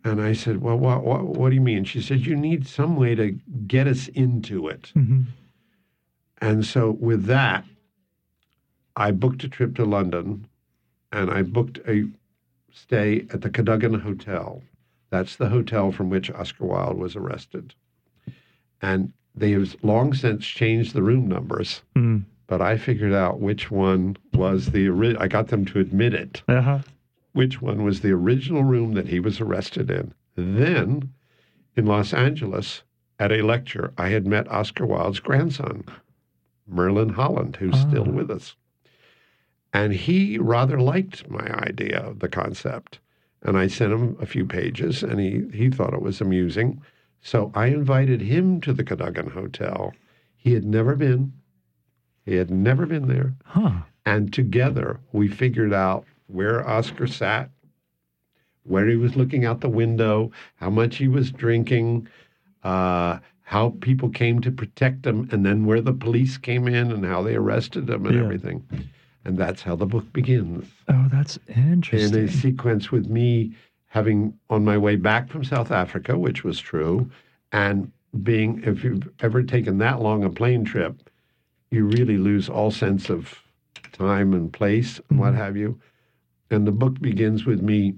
And 0.03 0.21
I 0.21 0.33
said, 0.33 0.61
Well, 0.61 0.77
what, 0.77 1.03
what, 1.03 1.23
what 1.23 1.49
do 1.49 1.55
you 1.55 1.61
mean? 1.61 1.85
She 1.85 2.01
said, 2.01 2.25
You 2.25 2.35
need 2.35 2.67
some 2.67 2.95
way 2.95 3.15
to 3.15 3.31
get 3.65 3.87
us 3.87 4.07
into 4.09 4.67
it. 4.67 4.91
hmm 4.93 5.21
And 6.39 6.65
so 6.65 6.91
with 6.91 7.25
that, 7.25 7.65
I 8.95 9.12
booked 9.12 9.43
a 9.43 9.50
trip 9.50 9.75
to 9.75 9.86
London 9.86 10.48
and 11.12 11.29
I 11.29 11.41
booked 11.43 11.79
a 11.88 12.07
stay 12.71 13.25
at 13.33 13.41
the 13.41 13.50
Cadogan 13.50 14.00
Hotel. 14.00 14.62
That's 15.10 15.36
the 15.36 15.50
hotel 15.50 15.91
from 15.91 16.10
which 16.10 16.31
Oscar 16.31 16.65
Wilde 16.65 16.98
was 16.98 17.15
arrested. 17.15 17.74
And 18.81 19.12
they 19.36 19.51
have 19.51 19.75
long 19.83 20.13
since 20.13 20.45
changed 20.45 20.93
the 20.93 21.03
room 21.03 21.27
numbers, 21.27 21.81
Mm. 21.95 22.24
but 22.48 22.62
I 22.62 22.77
figured 22.77 23.13
out 23.13 23.39
which 23.39 23.69
one 23.71 24.17
was 24.33 24.71
the 24.71 24.88
original. 24.88 25.21
I 25.21 25.27
got 25.27 25.48
them 25.50 25.65
to 25.65 25.79
admit 25.79 26.13
it. 26.13 26.43
Uh-huh. 26.48 26.79
Which 27.33 27.62
one 27.62 27.83
was 27.83 28.01
the 28.01 28.12
original 28.12 28.63
room 28.63 28.93
that 28.93 29.07
he 29.07 29.19
was 29.19 29.39
arrested 29.39 29.89
in? 29.91 30.13
Then 30.36 31.12
in 31.75 31.86
Los 31.86 32.13
Angeles 32.13 32.83
at 33.19 33.31
a 33.31 33.41
lecture, 33.41 33.93
I 33.98 34.10
had 34.10 34.25
met 34.25 34.50
Oscar 34.50 34.86
Wilde's 34.86 35.19
grandson, 35.19 35.83
Merlin 36.67 37.10
Holland, 37.10 37.57
who's 37.57 37.75
Ah. 37.75 37.88
still 37.89 38.05
with 38.05 38.29
us. 38.31 38.55
And 39.73 39.93
he 39.93 40.37
rather 40.37 40.79
liked 40.79 41.29
my 41.29 41.47
idea 41.63 41.99
of 41.99 42.19
the 42.19 42.27
concept. 42.29 42.99
And 43.43 43.57
I 43.57 43.67
sent 43.67 43.93
him 43.93 44.17
a 44.19 44.25
few 44.25 44.45
pages 44.45 45.01
and 45.01 45.19
he, 45.19 45.47
he 45.53 45.69
thought 45.69 45.93
it 45.93 46.01
was 46.01 46.21
amusing. 46.21 46.81
So 47.21 47.51
I 47.55 47.67
invited 47.67 48.21
him 48.21 48.61
to 48.61 48.73
the 48.73 48.83
Cadogan 48.83 49.29
Hotel. 49.29 49.93
He 50.35 50.53
had 50.53 50.65
never 50.65 50.95
been. 50.95 51.33
He 52.25 52.35
had 52.35 52.51
never 52.51 52.85
been 52.85 53.07
there. 53.07 53.33
Huh. 53.45 53.81
And 54.05 54.33
together 54.33 54.99
we 55.11 55.27
figured 55.27 55.73
out 55.73 56.05
where 56.27 56.67
Oscar 56.67 57.07
sat, 57.07 57.49
where 58.63 58.87
he 58.87 58.95
was 58.95 59.15
looking 59.15 59.45
out 59.45 59.61
the 59.61 59.69
window, 59.69 60.31
how 60.55 60.69
much 60.69 60.97
he 60.97 61.07
was 61.07 61.31
drinking, 61.31 62.07
uh, 62.63 63.19
how 63.41 63.75
people 63.81 64.09
came 64.09 64.39
to 64.41 64.51
protect 64.51 65.05
him, 65.05 65.27
and 65.31 65.45
then 65.45 65.65
where 65.65 65.81
the 65.81 65.93
police 65.93 66.37
came 66.37 66.67
in 66.67 66.91
and 66.91 67.05
how 67.05 67.21
they 67.21 67.35
arrested 67.35 67.89
him 67.89 68.05
and 68.05 68.15
Yeah. 68.15 68.23
everything. 68.23 68.63
And 69.23 69.37
that's 69.37 69.61
how 69.61 69.75
the 69.75 69.85
book 69.85 70.11
begins 70.13 70.67
Oh, 70.87 71.07
that's 71.11 71.37
interesting. 71.47 72.19
in 72.19 72.25
a 72.25 72.31
sequence 72.31 72.91
with 72.91 73.07
me 73.07 73.55
having 73.87 74.33
on 74.49 74.63
my 74.65 74.77
way 74.77 74.95
back 74.95 75.29
from 75.29 75.43
South 75.43 75.69
Africa, 75.71 76.17
which 76.17 76.43
was 76.43 76.59
true, 76.59 77.09
and 77.51 77.91
being, 78.23 78.61
if 78.63 78.83
you've 78.83 79.09
ever 79.19 79.43
taken 79.43 79.77
that 79.79 80.01
long 80.01 80.23
a 80.23 80.29
plane 80.29 80.63
trip, 80.63 81.09
you 81.69 81.85
really 81.85 82.17
lose 82.17 82.49
all 82.49 82.71
sense 82.71 83.09
of 83.09 83.37
time 83.91 84.33
and 84.33 84.51
place 84.51 84.99
and 85.09 85.19
what 85.19 85.33
Mhm. 85.33 85.37
have 85.37 85.57
you. 85.57 85.79
And 86.49 86.65
the 86.65 86.71
book 86.71 86.99
begins 86.99 87.45
with 87.45 87.61
me 87.61 87.95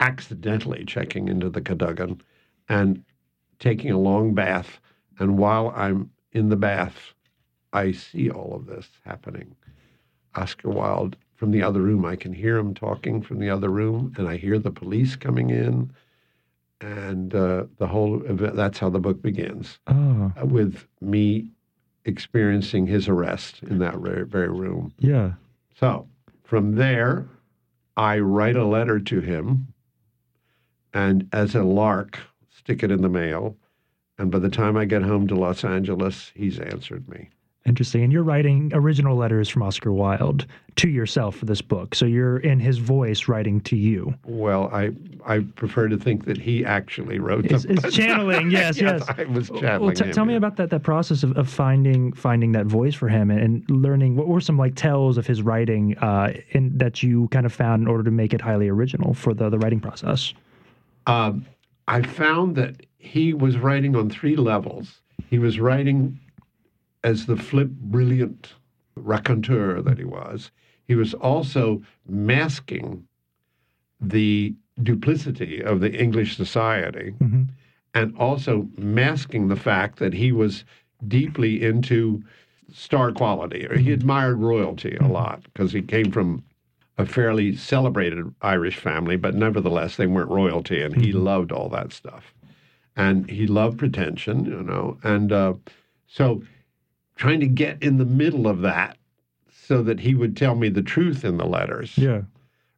accidentally 0.00 0.84
checking 0.84 1.28
into 1.28 1.48
the 1.48 1.60
Cadogan 1.60 2.20
and 2.68 3.04
taking 3.58 3.90
a 3.90 3.98
long 3.98 4.34
bath. 4.34 4.80
And 5.18 5.38
while 5.38 5.72
I'm 5.74 6.10
in 6.32 6.48
the 6.48 6.56
bath, 6.56 7.14
I 7.72 7.92
see 7.92 8.30
all 8.30 8.54
of 8.54 8.66
this 8.66 8.88
happening. 9.04 9.54
Oscar 10.36 10.70
Wilde 10.70 11.16
from 11.34 11.50
the 11.50 11.62
other 11.62 11.80
room. 11.80 12.04
I 12.04 12.16
can 12.16 12.32
hear 12.32 12.56
him 12.56 12.74
talking 12.74 13.22
from 13.22 13.38
the 13.38 13.50
other 13.50 13.68
room, 13.68 14.12
and 14.16 14.28
I 14.28 14.36
hear 14.36 14.58
the 14.58 14.70
police 14.70 15.16
coming 15.16 15.50
in, 15.50 15.90
and 16.80 17.34
uh, 17.34 17.64
the 17.78 17.86
whole 17.86 18.22
event. 18.24 18.56
That's 18.56 18.78
how 18.78 18.90
the 18.90 19.00
book 19.00 19.22
begins, 19.22 19.78
oh, 19.86 20.32
uh, 20.40 20.46
with 20.46 20.86
me 21.00 21.50
experiencing 22.04 22.86
his 22.86 23.08
arrest 23.08 23.62
in 23.62 23.78
that 23.78 23.96
very, 23.96 24.24
very 24.24 24.48
room. 24.50 24.92
yeah. 24.98 25.32
So 25.78 26.08
from 26.44 26.76
there, 26.76 27.28
I 27.96 28.18
write 28.18 28.56
a 28.56 28.64
letter 28.64 28.98
to 29.00 29.20
him, 29.20 29.72
and 30.94 31.28
as 31.32 31.54
a 31.54 31.64
lark, 31.64 32.18
stick 32.50 32.82
it 32.82 32.90
in 32.90 33.02
the 33.02 33.08
mail. 33.08 33.56
And 34.18 34.30
by 34.30 34.38
the 34.38 34.48
time 34.48 34.78
I 34.78 34.86
get 34.86 35.02
home 35.02 35.26
to 35.28 35.34
Los 35.34 35.64
Angeles, 35.64 36.32
he's 36.34 36.58
answered 36.58 37.06
me. 37.08 37.28
Interesting. 37.66 38.04
And 38.04 38.12
you're 38.12 38.22
writing 38.22 38.70
original 38.74 39.16
letters 39.16 39.48
from 39.48 39.62
Oscar 39.62 39.92
Wilde 39.92 40.46
to 40.76 40.88
yourself 40.88 41.36
for 41.36 41.46
this 41.46 41.60
book. 41.60 41.94
So 41.94 42.06
you're 42.06 42.38
in 42.38 42.60
his 42.60 42.78
voice 42.78 43.28
writing 43.28 43.60
to 43.62 43.76
you. 43.76 44.14
Well, 44.24 44.70
I 44.72 44.92
I 45.26 45.40
prefer 45.40 45.88
to 45.88 45.96
think 45.96 46.26
that 46.26 46.38
he 46.38 46.64
actually 46.64 47.18
wrote 47.18 47.48
them. 47.48 47.60
it's 47.68 47.94
channeling. 47.94 48.50
Yes, 48.56 48.80
yes. 48.80 49.02
I 49.08 49.24
was 49.24 49.48
channeling 49.48 49.80
Well, 49.86 49.92
t- 49.92 50.04
him, 50.04 50.12
tell 50.12 50.24
me 50.24 50.36
about 50.36 50.56
that 50.56 50.70
that 50.70 50.82
process 50.84 51.22
of, 51.24 51.36
of 51.36 51.48
finding 51.48 52.12
finding 52.12 52.52
that 52.52 52.66
voice 52.66 52.94
for 52.94 53.08
him 53.08 53.30
and, 53.30 53.40
and 53.40 53.70
learning 53.70 54.14
what 54.16 54.28
were 54.28 54.40
some 54.40 54.56
like 54.56 54.76
tells 54.76 55.18
of 55.18 55.26
his 55.26 55.42
writing 55.42 55.98
uh, 55.98 56.32
in, 56.50 56.76
that 56.78 57.02
you 57.02 57.26
kind 57.28 57.44
of 57.46 57.52
found 57.52 57.82
in 57.82 57.88
order 57.88 58.04
to 58.04 58.10
make 58.10 58.32
it 58.32 58.40
highly 58.40 58.68
original 58.68 59.12
for 59.14 59.34
the 59.34 59.50
the 59.50 59.58
writing 59.58 59.80
process. 59.80 60.32
Um, 61.06 61.46
I 61.88 62.02
found 62.02 62.56
that 62.56 62.86
he 62.98 63.32
was 63.34 63.56
writing 63.58 63.96
on 63.96 64.10
three 64.10 64.36
levels. 64.36 65.00
He 65.30 65.38
was 65.38 65.58
writing 65.58 66.20
as 67.06 67.26
the 67.26 67.36
flip, 67.36 67.68
brilliant 67.68 68.54
raconteur 68.96 69.80
that 69.80 69.96
he 69.96 70.04
was. 70.04 70.50
He 70.88 70.96
was 70.96 71.14
also 71.14 71.82
masking 72.08 73.06
the 74.00 74.54
duplicity 74.82 75.62
of 75.62 75.80
the 75.80 75.92
English 75.94 76.36
society 76.36 77.14
hmm 77.18 77.44
and 77.94 78.14
also 78.18 78.68
masking 78.76 79.48
the 79.48 79.56
fact 79.56 79.98
that 80.00 80.12
he 80.12 80.30
was 80.30 80.66
deeply 81.08 81.62
into 81.64 82.22
star 82.70 83.10
quality. 83.10 83.66
Or 83.66 83.78
he 83.78 83.90
admired 83.90 84.36
royalty 84.36 84.98
a 85.00 85.06
lot 85.06 85.42
because 85.44 85.72
he 85.72 85.80
came 85.80 86.10
from 86.10 86.42
a 86.98 87.06
fairly 87.06 87.56
celebrated 87.56 88.26
Irish 88.42 88.76
family, 88.76 89.16
but 89.16 89.34
nevertheless, 89.34 89.96
they 89.96 90.06
weren't 90.06 90.28
royalty, 90.30 90.82
and 90.82 90.94
he 90.94 91.10
Mhm. 91.10 91.24
loved 91.24 91.52
all 91.52 91.70
that 91.70 91.90
stuff. 91.94 92.34
And 92.94 93.30
he 93.30 93.46
loved 93.46 93.78
pretension, 93.78 94.44
you 94.44 94.62
know. 94.62 94.98
And 95.02 95.32
uh, 95.32 95.54
so 96.06 96.42
trying 97.16 97.40
to 97.40 97.46
get 97.46 97.82
in 97.82 97.96
the 97.98 98.04
middle 98.04 98.46
of 98.46 98.60
that 98.60 98.96
so 99.50 99.82
that 99.82 100.00
he 100.00 100.14
would 100.14 100.36
tell 100.36 100.54
me 100.54 100.68
the 100.68 100.82
truth 100.82 101.24
in 101.24 101.38
the 101.38 101.46
letters 101.46 101.98
Yeah. 101.98 102.22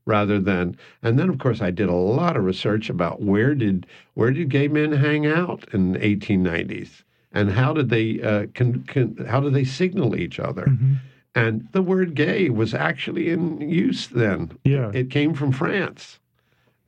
rather 0.07 0.41
than 0.41 0.77
and 1.03 1.19
then 1.19 1.29
of 1.29 1.39
course 1.39 1.61
I 1.61 1.71
did 1.71 1.89
a 1.89 1.95
lot 1.95 2.37
of 2.37 2.45
research 2.45 2.89
about 2.89 3.21
where 3.21 3.55
did 3.55 3.87
where 4.15 4.31
did 4.31 4.49
gay 4.49 4.69
men 4.69 4.93
hang 4.93 5.27
out 5.27 5.65
in 5.75 5.93
the 5.93 5.99
1890s 5.99 7.03
and 7.33 7.51
how 7.53 7.75
did 7.75 7.91
they 7.91 8.23
uh, 8.23 8.47
con, 8.55 8.85
con, 8.89 9.17
how 9.29 9.41
did 9.41 9.53
they 9.53 9.65
signal 9.65 10.17
each 10.17 10.39
other 10.41 10.67
hmm 10.67 10.95
and 11.35 11.69
the 11.73 11.83
word 11.83 12.15
gay 12.15 12.49
was 12.49 12.73
actually 12.75 13.29
in 13.29 13.61
use 13.61 14.07
then 14.09 14.51
Yeah. 14.65 14.91
it 14.95 15.11
came 15.11 15.35
from 15.35 15.53
France 15.53 16.19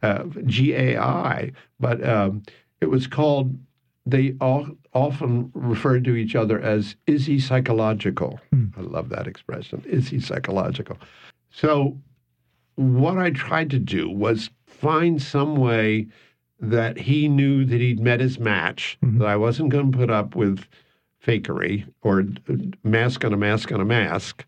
uh, 0.02 0.24
G-A-I 0.46 1.52
but 1.78 2.02
um, 2.08 2.42
it 2.80 2.86
was 2.86 3.06
called 3.06 3.54
they 4.06 4.34
all 4.40 4.66
often 4.92 5.50
referred 5.54 6.04
to 6.04 6.14
each 6.16 6.34
other 6.34 6.60
as 6.60 6.96
is 7.06 7.26
he 7.26 7.38
psychological 7.38 8.40
Hmm. 8.52 8.66
I 8.76 8.80
love 8.82 9.08
that 9.10 9.26
expression 9.26 9.82
is 9.86 10.08
he 10.08 10.20
psychological 10.20 10.98
so 11.50 11.96
what 12.76 13.18
I 13.18 13.30
tried 13.30 13.70
to 13.70 13.78
do 13.78 14.08
was 14.08 14.50
find 14.66 15.20
some 15.20 15.56
way 15.56 16.06
that 16.60 16.96
he 16.98 17.28
knew 17.28 17.64
that 17.64 17.80
he'd 17.80 18.00
met 18.00 18.20
his 18.20 18.38
match, 18.38 18.96
Mhm. 19.02 19.18
that 19.18 19.26
I 19.28 19.36
wasn't 19.36 19.70
going 19.70 19.90
to 19.92 19.98
put 19.98 20.10
up 20.10 20.34
with 20.36 20.66
fakery 21.24 21.84
or 22.02 22.24
mask 22.84 23.24
on 23.24 23.32
a 23.32 23.36
mask 23.36 23.72
on 23.72 23.80
a 23.80 23.84
mask. 23.84 24.44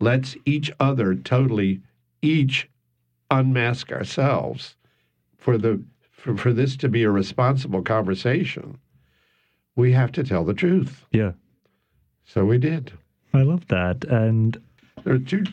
Let's 0.00 0.36
each 0.44 0.70
other 0.80 1.14
totally 1.14 1.80
each 2.22 2.68
unmask 3.30 3.92
ourselves 3.92 4.76
for 5.36 5.56
the 5.58 5.80
for, 6.10 6.36
for 6.36 6.52
this 6.52 6.76
to 6.78 6.88
be 6.88 7.02
a 7.04 7.10
responsible 7.10 7.82
conversation. 7.82 8.78
We 9.76 9.92
have 9.92 10.10
to 10.12 10.24
tell 10.24 10.44
the 10.44 10.54
truth. 10.54 11.04
Yeah. 11.12 11.32
So 12.24 12.44
we 12.44 12.58
did. 12.58 12.92
I 13.32 13.42
love 13.42 13.68
that. 13.68 14.04
And 14.04 14.60
There 15.04 15.14
are 15.14 15.18
two 15.18 15.44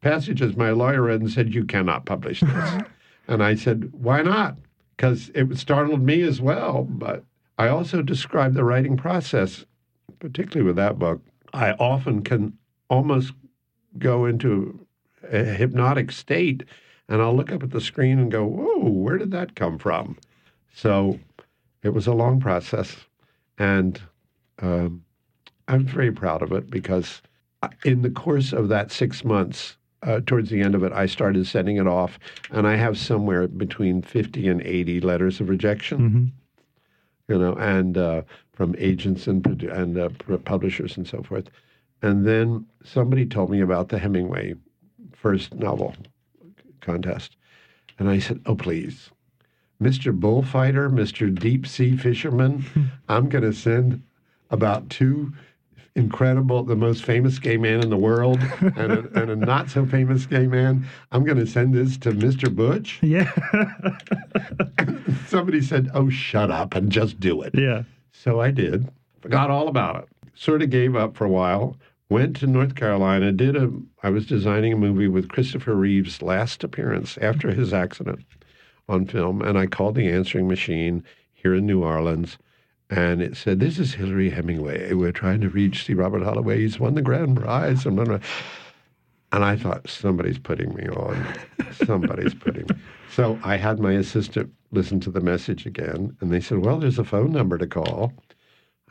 passages 0.00 0.56
my 0.56 0.70
lawyer 0.70 1.02
read 1.02 1.20
and 1.20 1.30
said, 1.30 1.54
You 1.54 1.64
cannot 1.64 2.06
publish 2.06 2.40
this. 2.40 2.82
and 3.28 3.42
I 3.42 3.54
said, 3.54 3.92
Why 3.92 4.22
not? 4.22 4.56
Because 4.96 5.30
it 5.34 5.56
startled 5.58 6.00
me 6.00 6.22
as 6.22 6.40
well. 6.40 6.84
But 6.84 7.22
I 7.58 7.68
also 7.68 8.02
described 8.02 8.54
the 8.54 8.64
writing 8.64 8.96
process, 8.96 9.66
particularly 10.18 10.66
with 10.66 10.76
that 10.76 10.98
book. 10.98 11.20
I 11.52 11.72
often 11.72 12.22
can 12.22 12.56
almost 12.88 13.32
go 13.98 14.24
into 14.24 14.86
a 15.30 15.44
hypnotic 15.44 16.10
state 16.12 16.64
and 17.08 17.22
I'll 17.22 17.34
look 17.34 17.52
up 17.52 17.62
at 17.62 17.70
the 17.70 17.80
screen 17.80 18.18
and 18.18 18.30
go, 18.30 18.44
Whoa, 18.44 18.88
where 18.88 19.18
did 19.18 19.30
that 19.32 19.54
come 19.54 19.78
from? 19.78 20.18
So 20.74 21.20
it 21.82 21.90
was 21.90 22.06
a 22.06 22.14
long 22.14 22.40
process. 22.40 22.96
And 23.58 24.00
um, 24.60 25.04
I'm 25.68 25.84
very 25.84 26.12
proud 26.12 26.42
of 26.42 26.52
it 26.52 26.70
because 26.70 27.22
in 27.84 28.02
the 28.02 28.10
course 28.10 28.52
of 28.52 28.68
that 28.68 28.92
six 28.92 29.24
months, 29.24 29.76
uh, 30.02 30.20
towards 30.26 30.50
the 30.50 30.60
end 30.60 30.74
of 30.74 30.84
it, 30.84 30.92
I 30.92 31.06
started 31.06 31.46
sending 31.46 31.78
it 31.78 31.86
off, 31.86 32.18
and 32.50 32.66
I 32.66 32.76
have 32.76 32.98
somewhere 32.98 33.48
between 33.48 34.02
50 34.02 34.46
and 34.48 34.62
80 34.62 35.00
letters 35.00 35.40
of 35.40 35.48
rejection, 35.48 35.98
mhm. 35.98 36.30
you 37.28 37.38
know, 37.38 37.54
and 37.54 37.96
uh, 37.98 38.22
from 38.52 38.74
agents 38.78 39.26
and, 39.26 39.44
and 39.62 39.98
uh, 39.98 40.08
publishers 40.44 40.96
and 40.96 41.08
so 41.08 41.22
forth. 41.22 41.48
And 42.02 42.26
then 42.26 42.66
somebody 42.84 43.26
told 43.26 43.50
me 43.50 43.60
about 43.60 43.88
the 43.88 43.98
Hemingway 43.98 44.54
first 45.12 45.54
novel 45.54 45.94
contest. 46.80 47.36
And 47.98 48.08
I 48.08 48.18
said, 48.18 48.40
oh, 48.46 48.54
please, 48.54 49.10
Mr. 49.80 50.18
Bullfighter, 50.18 50.88
Mr. 50.88 51.32
Deep 51.34 51.66
Sea 51.66 51.96
Fisherman, 51.96 52.64
I'm 53.08 53.28
going 53.28 53.44
to 53.44 53.52
send 53.52 54.02
about 54.50 54.88
two 54.90 55.32
incredible, 55.94 56.62
the 56.62 56.76
most 56.76 57.04
famous 57.04 57.38
gay 57.38 57.56
man 57.56 57.80
in 57.80 57.88
the 57.88 57.96
world 57.96 58.38
and 58.60 58.92
a, 58.92 59.20
and 59.20 59.30
a 59.30 59.36
not 59.36 59.70
so 59.70 59.86
famous 59.86 60.26
gay 60.26 60.46
man. 60.46 60.86
I'm 61.10 61.24
going 61.24 61.38
to 61.38 61.46
send 61.46 61.74
this 61.74 61.96
to 61.98 62.12
Mr. 62.12 62.54
Butch. 62.54 62.98
yeah. 63.02 63.32
Somebody 65.26 65.62
said, 65.62 65.90
oh, 65.94 66.10
shut 66.10 66.50
up 66.50 66.74
and 66.74 66.90
just 66.92 67.18
do 67.18 67.42
it. 67.42 67.54
yeah. 67.54 67.82
So 68.12 68.40
I 68.40 68.50
did, 68.50 68.88
forgot 69.20 69.50
all 69.50 69.68
about 69.68 70.04
it, 70.04 70.08
sort 70.34 70.62
of 70.62 70.70
gave 70.70 70.96
up 70.96 71.16
for 71.16 71.26
a 71.26 71.30
while, 71.30 71.76
went 72.08 72.34
to 72.36 72.46
North 72.46 72.74
Carolina, 72.74 73.30
did 73.30 73.56
a, 73.56 73.70
I 74.02 74.08
was 74.08 74.26
designing 74.26 74.72
a 74.72 74.76
movie 74.76 75.06
with 75.08 75.28
Christopher 75.28 75.74
Reeve's 75.74 76.22
last 76.22 76.64
appearance 76.64 77.18
after 77.20 77.52
his 77.52 77.74
accident 77.74 78.24
on 78.88 79.06
film. 79.06 79.42
And 79.42 79.58
I 79.58 79.66
called 79.66 79.94
the 79.94 80.10
answering 80.10 80.48
machine 80.48 81.04
here 81.32 81.54
in 81.54 81.66
New 81.66 81.82
Orleans. 81.82 82.38
And 82.88 83.20
it 83.20 83.36
said, 83.36 83.58
This 83.58 83.78
is 83.78 83.94
Hilary 83.94 84.30
Hemingway. 84.30 84.92
We're 84.92 85.12
trying 85.12 85.40
to 85.40 85.48
reach 85.48 85.84
C. 85.84 85.94
Robert 85.94 86.22
Holloway. 86.22 86.60
He's 86.60 86.78
won 86.78 86.94
the 86.94 87.02
grand 87.02 87.36
prize. 87.36 87.84
And, 87.84 87.98
and 87.98 88.22
I 89.44 89.56
thought, 89.56 89.88
somebody's 89.88 90.38
putting 90.38 90.74
me 90.74 90.88
on. 90.88 91.26
Somebody's 91.84 92.34
putting 92.34 92.66
me. 92.68 92.76
So 93.10 93.38
I 93.42 93.56
had 93.56 93.80
my 93.80 93.92
assistant 93.92 94.52
listen 94.70 95.00
to 95.00 95.10
the 95.10 95.20
message 95.20 95.66
again. 95.66 96.16
And 96.20 96.32
they 96.32 96.40
said, 96.40 96.58
Well, 96.58 96.78
there's 96.78 96.98
a 96.98 97.04
phone 97.04 97.32
number 97.32 97.58
to 97.58 97.66
call. 97.66 98.12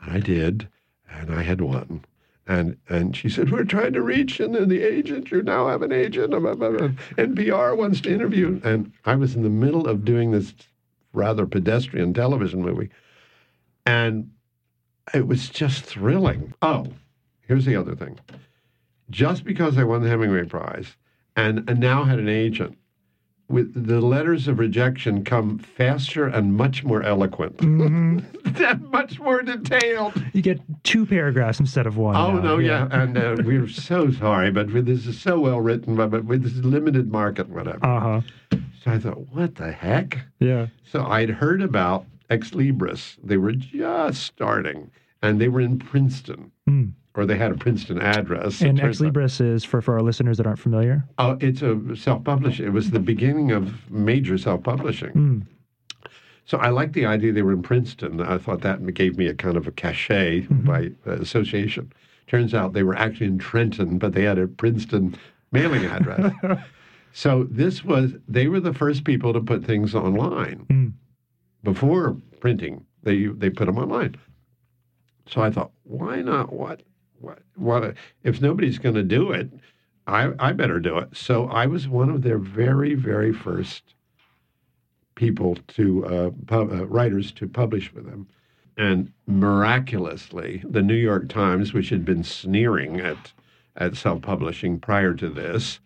And 0.02 0.12
I 0.12 0.20
did. 0.20 0.68
And 1.10 1.34
I 1.34 1.42
had 1.42 1.62
won. 1.62 2.04
And 2.46 2.76
and 2.88 3.16
she 3.16 3.28
said, 3.28 3.50
We're 3.50 3.64
trying 3.64 3.92
to 3.94 4.02
reach 4.02 4.38
and 4.38 4.54
then 4.54 4.68
the 4.68 4.82
agent, 4.82 5.30
you 5.30 5.42
now 5.42 5.66
have 5.68 5.82
an 5.82 5.92
agent. 5.92 6.32
NPR 6.32 7.76
wants 7.76 8.00
to 8.02 8.12
interview. 8.12 8.60
And 8.62 8.92
I 9.04 9.16
was 9.16 9.34
in 9.34 9.42
the 9.42 9.50
middle 9.50 9.88
of 9.88 10.04
doing 10.04 10.30
this 10.30 10.54
rather 11.12 11.46
pedestrian 11.46 12.14
television 12.14 12.62
movie. 12.62 12.90
And 13.84 14.30
it 15.12 15.26
was 15.26 15.48
just 15.48 15.84
thrilling. 15.84 16.54
Oh, 16.62 16.86
here's 17.42 17.64
the 17.64 17.76
other 17.76 17.96
thing. 17.96 18.18
Just 19.10 19.44
because 19.44 19.78
I 19.78 19.84
won 19.84 20.02
the 20.02 20.08
Hemingway 20.08 20.44
Prize 20.44 20.96
and, 21.36 21.68
and 21.68 21.80
now 21.80 22.04
had 22.04 22.18
an 22.18 22.28
agent, 22.28 22.76
with 23.48 23.86
the 23.86 24.00
letters 24.00 24.48
of 24.48 24.58
rejection 24.58 25.24
come 25.24 25.58
faster 25.58 26.26
and 26.26 26.54
much 26.54 26.82
more 26.82 27.02
eloquent, 27.02 27.56
mm-hmm. 27.58 28.90
much 28.90 29.20
more 29.20 29.42
detailed. 29.42 30.12
You 30.32 30.42
get 30.42 30.60
two 30.82 31.06
paragraphs 31.06 31.60
instead 31.60 31.86
of 31.86 31.96
one. 31.96 32.16
Oh 32.16 32.34
now. 32.34 32.40
no, 32.40 32.58
yeah, 32.58 32.88
yeah. 32.90 33.02
and 33.02 33.18
uh, 33.18 33.36
we're 33.44 33.68
so 33.68 34.10
sorry, 34.10 34.50
but 34.50 34.72
this 34.72 35.06
is 35.06 35.20
so 35.20 35.38
well 35.38 35.60
written, 35.60 35.96
but, 35.96 36.10
but 36.10 36.24
with 36.24 36.42
this 36.42 36.54
limited 36.64 37.12
market, 37.12 37.48
whatever. 37.48 37.84
Uh 37.84 38.00
huh. 38.00 38.20
So 38.84 38.90
I 38.90 38.98
thought, 38.98 39.28
what 39.30 39.54
the 39.56 39.72
heck? 39.72 40.18
Yeah. 40.40 40.66
So 40.84 41.04
I'd 41.06 41.30
heard 41.30 41.62
about 41.62 42.06
Xlibris. 42.30 43.16
They 43.22 43.36
were 43.36 43.52
just 43.52 44.22
starting, 44.22 44.90
and 45.22 45.40
they 45.40 45.48
were 45.48 45.60
in 45.60 45.78
Princeton. 45.78 46.50
Mm 46.68 46.92
or 47.16 47.24
they 47.24 47.38
had 47.38 47.50
a 47.50 47.56
Princeton 47.56 48.00
address. 48.00 48.60
And 48.60 48.78
Ex 48.80 49.00
Libris 49.00 49.40
is 49.40 49.64
for, 49.64 49.80
for 49.80 49.94
our 49.94 50.02
listeners 50.02 50.36
that 50.36 50.46
aren't 50.46 50.58
familiar. 50.58 51.04
Oh, 51.18 51.38
it's 51.40 51.62
a 51.62 51.96
self-publishing. 51.96 52.66
It 52.66 52.72
was 52.72 52.90
the 52.90 53.00
beginning 53.00 53.52
of 53.52 53.90
major 53.90 54.36
self-publishing. 54.36 55.12
Mm. 55.12 55.42
So 56.44 56.58
I 56.58 56.68
liked 56.68 56.92
the 56.92 57.06
idea 57.06 57.32
they 57.32 57.42
were 57.42 57.52
in 57.52 57.62
Princeton. 57.62 58.20
I 58.20 58.38
thought 58.38 58.60
that 58.60 58.94
gave 58.94 59.18
me 59.18 59.26
a 59.26 59.34
kind 59.34 59.56
of 59.56 59.66
a 59.66 59.72
cachet 59.72 60.42
mm-hmm. 60.42 60.64
by 60.64 60.90
association. 61.10 61.92
Turns 62.28 62.54
out 62.54 62.72
they 62.72 62.82
were 62.82 62.94
actually 62.94 63.26
in 63.26 63.38
Trenton, 63.38 63.98
but 63.98 64.12
they 64.12 64.22
had 64.22 64.38
a 64.38 64.46
Princeton 64.46 65.16
mailing 65.52 65.84
address. 65.86 66.32
so 67.12 67.44
this 67.50 67.84
was 67.84 68.12
they 68.28 68.46
were 68.46 68.60
the 68.60 68.74
first 68.74 69.04
people 69.04 69.32
to 69.32 69.40
put 69.40 69.64
things 69.64 69.94
online 69.94 70.66
mm. 70.68 70.92
before 71.64 72.16
printing. 72.40 72.84
They 73.02 73.26
they 73.26 73.50
put 73.50 73.66
them 73.66 73.78
online. 73.78 74.16
So 75.28 75.40
I 75.40 75.50
thought, 75.50 75.72
why 75.82 76.22
not? 76.22 76.52
What 76.52 76.82
what, 77.20 77.38
what 77.56 77.94
if 78.22 78.40
nobody's 78.40 78.78
going 78.78 78.94
to 78.94 79.02
do 79.02 79.32
it, 79.32 79.50
I, 80.06 80.32
I 80.38 80.52
better 80.52 80.80
do 80.80 80.98
it. 80.98 81.16
So 81.16 81.46
I 81.46 81.66
was 81.66 81.88
one 81.88 82.10
of 82.10 82.22
their 82.22 82.38
very, 82.38 82.94
very 82.94 83.32
first 83.32 83.94
people 85.14 85.56
to 85.68 86.06
uh, 86.06 86.30
pub, 86.46 86.72
uh, 86.72 86.86
writers 86.86 87.32
to 87.32 87.48
publish 87.48 87.92
with 87.92 88.04
them. 88.06 88.28
And 88.76 89.12
miraculously, 89.26 90.62
the 90.68 90.82
New 90.82 90.94
York 90.94 91.28
Times, 91.28 91.72
which 91.72 91.88
had 91.88 92.04
been 92.04 92.24
sneering 92.24 93.00
at 93.00 93.32
at 93.78 93.94
self-publishing 93.94 94.80
prior 94.80 95.12
to 95.12 95.28
this, 95.28 95.80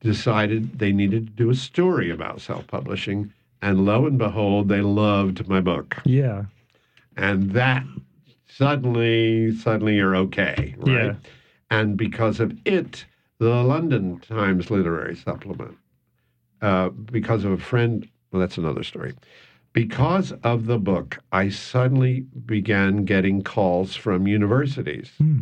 decided 0.00 0.78
they 0.78 0.92
needed 0.92 1.26
to 1.26 1.32
do 1.32 1.50
a 1.50 1.54
story 1.56 2.08
about 2.08 2.40
self-publishing. 2.40 3.32
And 3.60 3.84
lo 3.84 4.06
and 4.06 4.16
behold, 4.16 4.68
they 4.68 4.80
loved 4.80 5.48
my 5.48 5.60
book. 5.60 5.96
Yeah. 6.04 6.44
And 7.16 7.50
that 7.50 7.84
suddenly, 8.46 9.54
suddenly 9.56 9.96
you're 9.96 10.16
okay, 10.16 10.74
right? 10.78 11.06
Yeah. 11.06 11.14
And 11.70 11.96
because 11.96 12.40
of 12.40 12.56
it, 12.64 13.04
the 13.38 13.62
London 13.62 14.20
Times 14.20 14.70
Literary 14.70 15.16
Supplement, 15.16 15.76
uh, 16.62 16.88
because 16.90 17.44
of 17.44 17.52
a 17.52 17.58
friend, 17.58 18.08
well, 18.30 18.40
that's 18.40 18.58
another 18.58 18.82
story. 18.82 19.14
Because 19.72 20.32
of 20.42 20.66
the 20.66 20.78
book, 20.78 21.18
I 21.32 21.50
suddenly 21.50 22.20
began 22.46 23.04
getting 23.04 23.42
calls 23.42 23.94
from 23.94 24.26
universities. 24.26 25.10
Hmm. 25.18 25.40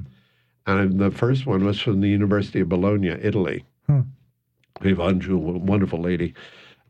And 0.66 0.98
the 0.98 1.10
first 1.10 1.46
one 1.46 1.64
was 1.64 1.80
from 1.80 2.00
the 2.00 2.08
University 2.08 2.60
of 2.60 2.68
Bologna, 2.68 3.08
Italy. 3.08 3.64
Huh. 3.86 4.02
A 4.84 4.94
wonderful 4.94 6.00
lady. 6.00 6.34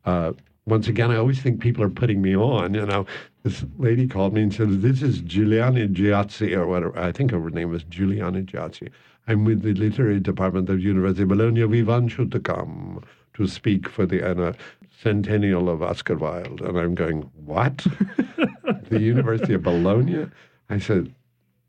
Uh, 0.05 0.33
once 0.66 0.88
again, 0.88 1.11
I 1.11 1.16
always 1.16 1.40
think 1.40 1.61
people 1.61 1.85
are 1.85 1.90
putting 1.90 2.22
me 2.22 2.35
on. 2.35 2.74
You 2.74 2.87
know, 2.87 3.07
this 3.42 3.64
lady 3.79 4.07
called 4.07 4.33
me 4.33 4.42
and 4.42 4.55
said, 4.55 4.81
"This 4.81 5.03
is 5.03 5.20
Giuliana 5.20 5.88
Giazzi, 5.88 6.57
or 6.57 6.66
whatever. 6.66 6.98
I 6.98 7.12
think 7.12 7.33
her 7.33 7.50
name 7.50 7.70
was 7.70 7.85
Giuliana 7.85 8.42
Giazzi. 8.42 8.88
I'm 9.29 9.44
with 9.44 9.62
the 9.62 9.74
literary 9.74 10.20
department 10.20 10.70
of 10.70 10.81
University 10.81 11.22
of 11.22 11.29
Bologna. 11.29 11.64
We 11.64 11.83
want 11.83 12.16
you 12.16 12.27
to 12.27 12.40
come 12.40 13.03
to 13.35 13.46
speak 13.46 13.88
for 13.88 14.07
the 14.07 14.27
uh, 14.27 14.53
centennial 15.03 15.68
of 15.68 15.83
Oscar 15.83 16.16
Wilde." 16.16 16.62
And 16.62 16.79
I'm 16.79 16.94
going, 16.94 17.31
"What? 17.44 17.87
the 18.88 19.00
University 19.00 19.53
of 19.53 19.62
Bologna?" 19.62 20.29
I 20.70 20.79
said, 20.79 21.14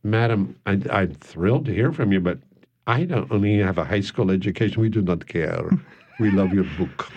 "Madam, 0.03 0.55
I, 0.65 0.79
I'm 0.89 1.15
thrilled 1.15 1.65
to 1.65 1.73
hear 1.73 1.91
from 1.91 2.13
you, 2.13 2.21
but 2.21 2.39
I 2.87 3.03
don't 3.03 3.29
only 3.29 3.57
have 3.57 3.77
a 3.77 3.83
high 3.83 3.99
school 3.99 4.31
education. 4.31 4.81
We 4.81 4.87
do 4.87 5.01
not 5.01 5.27
care. 5.27 5.69
We 6.17 6.31
love 6.31 6.53
your 6.53 6.67
book." 6.77 7.11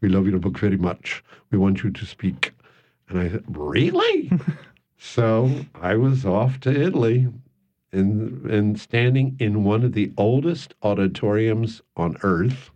We 0.00 0.08
love 0.08 0.26
your 0.26 0.38
book 0.38 0.58
very 0.58 0.76
much. 0.76 1.22
We 1.50 1.58
want 1.58 1.82
you 1.82 1.90
to 1.90 2.06
speak. 2.06 2.52
And 3.08 3.18
I 3.18 3.28
said, 3.28 3.44
Really? 3.48 4.30
so 4.98 5.50
I 5.74 5.96
was 5.96 6.24
off 6.24 6.60
to 6.60 6.70
Italy 6.70 7.28
and, 7.92 8.46
and 8.46 8.80
standing 8.80 9.36
in 9.40 9.64
one 9.64 9.84
of 9.84 9.92
the 9.92 10.12
oldest 10.16 10.74
auditoriums 10.82 11.82
on 11.96 12.16
earth, 12.22 12.70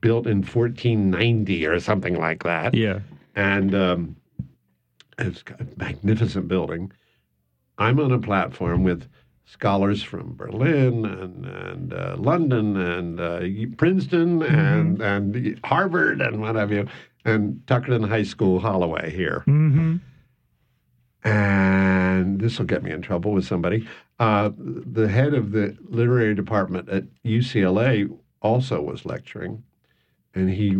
built 0.00 0.26
in 0.26 0.38
1490 0.38 1.66
or 1.66 1.80
something 1.80 2.14
like 2.14 2.42
that. 2.42 2.74
Yeah. 2.74 3.00
And 3.36 3.74
um, 3.74 4.16
it's 5.18 5.42
a 5.58 5.66
magnificent 5.76 6.48
building. 6.48 6.92
I'm 7.78 7.98
on 8.00 8.12
a 8.12 8.18
platform 8.18 8.82
with 8.84 9.08
scholars 9.44 10.02
from 10.02 10.34
Berlin 10.34 11.04
and 11.04 11.44
and 11.44 11.92
uh, 11.92 12.16
London 12.18 12.76
and 12.76 13.20
uh, 13.20 13.40
Princeton 13.76 14.40
mm-hmm. 14.40 14.54
and 14.54 15.00
and 15.02 15.60
Harvard 15.64 16.20
and 16.20 16.40
what 16.40 16.56
have 16.56 16.72
you, 16.72 16.86
and 17.24 17.62
Tuckerton 17.66 18.08
High 18.08 18.22
School, 18.22 18.60
Holloway 18.60 19.10
here. 19.10 19.44
Mm-hmm. 19.46 19.96
And 21.26 22.38
this 22.40 22.58
will 22.58 22.66
get 22.66 22.82
me 22.82 22.90
in 22.90 23.00
trouble 23.00 23.32
with 23.32 23.46
somebody. 23.46 23.88
Uh, 24.18 24.50
the 24.56 25.08
head 25.08 25.32
of 25.32 25.52
the 25.52 25.76
literary 25.88 26.34
department 26.34 26.88
at 26.90 27.04
UCLA 27.24 28.14
also 28.42 28.82
was 28.82 29.06
lecturing, 29.06 29.64
and 30.34 30.50
he 30.50 30.76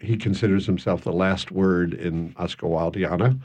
he 0.00 0.16
considers 0.16 0.66
himself 0.66 1.02
the 1.02 1.12
last 1.12 1.50
word 1.50 1.94
in 1.94 2.34
Oscar 2.36 2.66
Wildeana 2.66 3.40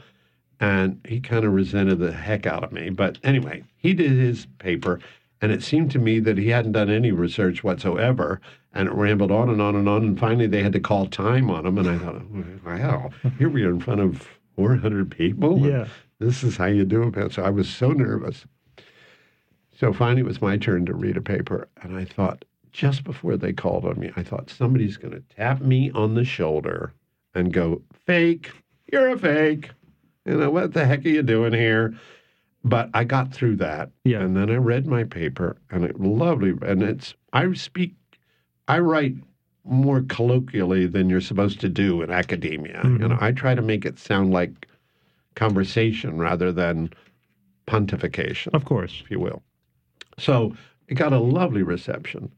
and 0.60 1.00
he 1.08 1.20
kind 1.20 1.44
of 1.44 1.52
resented 1.52 1.98
the 1.98 2.12
heck 2.12 2.46
out 2.46 2.64
of 2.64 2.72
me. 2.72 2.90
But 2.90 3.18
anyway, 3.22 3.64
he 3.76 3.94
did 3.94 4.12
his 4.12 4.46
paper, 4.58 5.00
and 5.40 5.50
it 5.50 5.62
seemed 5.62 5.90
to 5.92 5.98
me 5.98 6.20
that 6.20 6.38
he 6.38 6.48
hadn't 6.48 6.72
done 6.72 6.90
any 6.90 7.10
research 7.10 7.64
whatsoever, 7.64 8.40
and 8.72 8.88
it 8.88 8.94
rambled 8.94 9.32
on 9.32 9.50
and 9.50 9.60
on 9.60 9.74
and 9.74 9.88
on. 9.88 10.02
And 10.02 10.18
finally, 10.18 10.46
they 10.46 10.62
had 10.62 10.72
to 10.72 10.80
call 10.80 11.06
time 11.06 11.50
on 11.50 11.66
him, 11.66 11.78
and 11.78 11.88
I 11.88 11.98
thought, 11.98 12.22
wow, 12.64 13.10
here 13.38 13.48
we 13.48 13.64
are 13.64 13.70
in 13.70 13.80
front 13.80 14.00
of 14.00 14.28
400 14.56 15.10
people. 15.10 15.58
Yeah. 15.58 15.86
This 16.18 16.44
is 16.44 16.56
how 16.56 16.66
you 16.66 16.84
do 16.84 17.02
it. 17.02 17.32
So 17.32 17.42
I 17.42 17.50
was 17.50 17.68
so 17.68 17.90
nervous. 17.90 18.46
So 19.76 19.92
finally, 19.92 20.20
it 20.20 20.26
was 20.26 20.40
my 20.40 20.56
turn 20.56 20.86
to 20.86 20.94
read 20.94 21.16
a 21.16 21.22
paper, 21.22 21.68
and 21.82 21.96
I 21.96 22.04
thought, 22.04 22.44
just 22.70 23.02
before 23.04 23.36
they 23.36 23.52
called 23.52 23.84
on 23.84 23.98
me, 23.98 24.12
I 24.16 24.22
thought 24.22 24.48
somebody's 24.48 24.96
going 24.96 25.12
to 25.12 25.22
tap 25.36 25.60
me 25.60 25.90
on 25.90 26.14
the 26.14 26.24
shoulder 26.24 26.92
and 27.34 27.52
go, 27.52 27.82
fake, 28.06 28.50
you're 28.92 29.10
a 29.10 29.18
fake 29.18 29.70
you 30.24 30.36
know, 30.36 30.50
what 30.50 30.72
the 30.72 30.84
heck 30.84 31.04
are 31.04 31.08
you 31.08 31.22
doing 31.22 31.52
here? 31.52 31.94
But 32.64 32.90
I 32.94 33.04
got 33.04 33.32
through 33.32 33.56
that. 33.56 33.90
Yeah. 34.04 34.20
And 34.20 34.36
then 34.36 34.50
I 34.50 34.54
read 34.54 34.86
my 34.86 35.04
paper 35.04 35.56
and 35.70 35.84
it 35.84 36.00
lovely. 36.00 36.54
And 36.62 36.82
it's, 36.82 37.14
I 37.32 37.52
speak, 37.54 37.94
I 38.68 38.78
write 38.78 39.14
more 39.64 40.02
colloquially 40.02 40.86
than 40.86 41.10
you're 41.10 41.20
supposed 41.20 41.60
to 41.60 41.68
do 41.68 42.02
in 42.02 42.10
academia. 42.10 42.80
Mm-hmm. 42.84 43.02
You 43.02 43.08
know, 43.08 43.18
I 43.20 43.32
try 43.32 43.54
to 43.54 43.62
make 43.62 43.84
it 43.84 43.98
sound 43.98 44.32
like 44.32 44.68
conversation 45.34 46.18
rather 46.18 46.52
than 46.52 46.90
pontification. 47.66 48.54
Of 48.54 48.64
course. 48.64 49.00
If 49.04 49.10
you 49.10 49.18
will. 49.18 49.42
So 50.18 50.54
it 50.88 50.94
got 50.94 51.12
a 51.12 51.18
lovely 51.18 51.62
reception. 51.62 52.30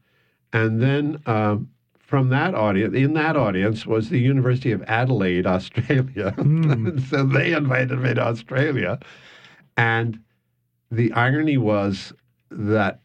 And 0.53 0.81
then 0.81 1.21
um, 1.25 1.69
from 2.05 2.29
that 2.29 2.53
audience, 2.53 2.93
in 2.93 3.13
that 3.13 3.35
audience 3.35 3.85
was 3.87 4.09
the 4.09 4.19
University 4.19 4.71
of 4.71 4.83
Adelaide, 4.83 5.45
Australia. 5.47 6.33
Mm. 6.45 7.01
so 7.09 7.25
they 7.25 7.53
invited 7.53 7.99
me 7.99 8.13
to 8.13 8.21
Australia. 8.21 8.99
And 9.77 10.19
the 10.91 11.11
irony 11.13 11.57
was 11.57 12.13
that 12.51 12.99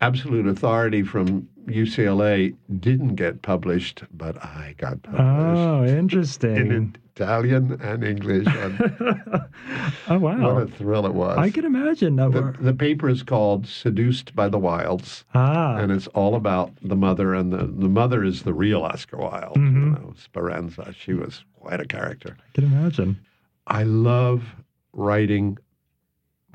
absolute 0.00 0.46
authority 0.46 1.02
from 1.02 1.48
UCLA 1.66 2.54
didn't 2.80 3.14
get 3.16 3.42
published, 3.42 4.02
but 4.12 4.36
I 4.42 4.74
got 4.78 5.02
published. 5.02 5.22
Oh, 5.24 5.84
interesting. 5.98 6.56
in 6.56 6.96
Italian 7.14 7.78
and 7.82 8.02
English. 8.04 8.46
And 8.56 9.44
oh, 10.08 10.18
wow. 10.18 10.54
what 10.54 10.62
a 10.62 10.66
thrill 10.66 11.06
it 11.06 11.14
was. 11.14 11.38
I 11.38 11.50
can 11.50 11.64
imagine. 11.64 12.18
Uh, 12.18 12.28
the, 12.28 12.54
the 12.60 12.74
paper 12.74 13.08
is 13.08 13.22
called 13.22 13.66
Seduced 13.66 14.34
by 14.34 14.48
the 14.48 14.58
Wilds, 14.58 15.24
ah, 15.34 15.76
and 15.76 15.92
it's 15.92 16.08
all 16.08 16.34
about 16.34 16.72
the 16.82 16.96
mother. 16.96 17.34
And 17.34 17.52
the, 17.52 17.66
the 17.66 17.88
mother 17.88 18.24
is 18.24 18.42
the 18.42 18.52
real 18.54 18.82
Oscar 18.82 19.18
Wilde, 19.18 19.56
you 19.56 19.62
Mhm. 19.62 20.00
know, 20.02 20.14
Speranza. 20.16 20.92
She 20.98 21.12
was 21.14 21.44
quite 21.54 21.80
a 21.80 21.86
character. 21.86 22.36
I 22.40 22.50
can 22.54 22.64
imagine. 22.64 23.18
I 23.66 23.84
love 23.84 24.42
writing 24.92 25.58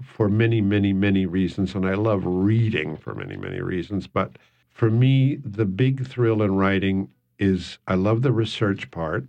for 0.04 0.28
many, 0.30 0.60
many, 0.62 0.91
many 0.93 1.26
reasons, 1.26 1.74
and 1.76 1.86
I 1.88 1.93
love 1.96 2.24
reading 2.26 2.98
for 2.98 3.15
many, 3.15 3.38
many 3.38 3.62
reasons. 3.62 4.06
But 4.08 4.38
for 4.78 4.92
me, 4.92 5.38
the 5.44 5.66
big 5.66 6.06
thrill 6.08 6.44
in 6.44 6.54
writing 6.56 7.10
is 7.40 7.80
I 7.88 7.96
love 7.96 8.22
the 8.22 8.32
research 8.32 8.92
part, 8.92 9.26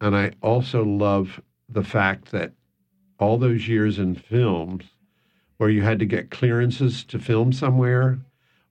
and 0.00 0.16
I 0.16 0.32
also 0.40 0.82
love 0.82 1.42
the 1.68 1.84
fact 1.84 2.30
that 2.32 2.52
all 3.18 3.36
those 3.36 3.68
years 3.68 3.98
in 3.98 4.14
films 4.14 4.84
where 5.58 5.68
you 5.68 5.82
had 5.82 5.98
to 5.98 6.06
get 6.06 6.30
clearances 6.30 7.04
to 7.04 7.18
film 7.18 7.52
somewhere. 7.52 8.18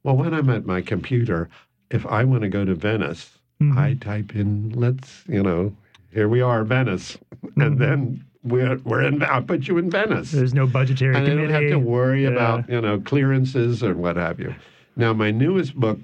Well, 0.02 0.18
when 0.18 0.34
I'm 0.34 0.50
at 0.50 0.66
my 0.66 0.82
computer, 0.82 1.48
if 1.92 2.08
I 2.08 2.24
want 2.24 2.42
to 2.42 2.50
go 2.50 2.66
to 2.66 2.74
Venice, 2.74 3.38
Mhm. 3.62 3.78
I 3.78 3.94
type 3.94 4.36
in, 4.36 4.72
let's, 4.76 5.24
you 5.28 5.44
know, 5.44 5.76
here 6.12 6.28
we 6.28 6.42
are, 6.42 6.64
Venice. 6.64 7.20
And 7.56 7.76
Mhm. 7.76 7.78
then 7.78 8.24
we're, 8.44 8.78
we're 8.78 9.04
in, 9.04 9.22
I'll 9.22 9.44
put 9.44 9.68
you 9.68 9.78
in 9.78 9.92
Venice. 9.92 10.32
There's 10.32 10.56
no 10.56 10.66
budgetary 10.66 11.16
and 11.16 11.28
I 11.28 11.36
don't 11.36 11.50
have 11.52 11.70
to 11.70 11.78
worry 11.78 12.24
Yeah. 12.24 12.30
about, 12.32 12.68
you 12.70 12.82
know, 12.82 13.00
clearances 13.00 13.84
or 13.84 13.94
what 13.94 14.16
have 14.18 14.40
you. 14.40 14.56
Now, 14.96 15.14
my 15.14 15.32
newest 15.32 15.76
book, 15.76 16.00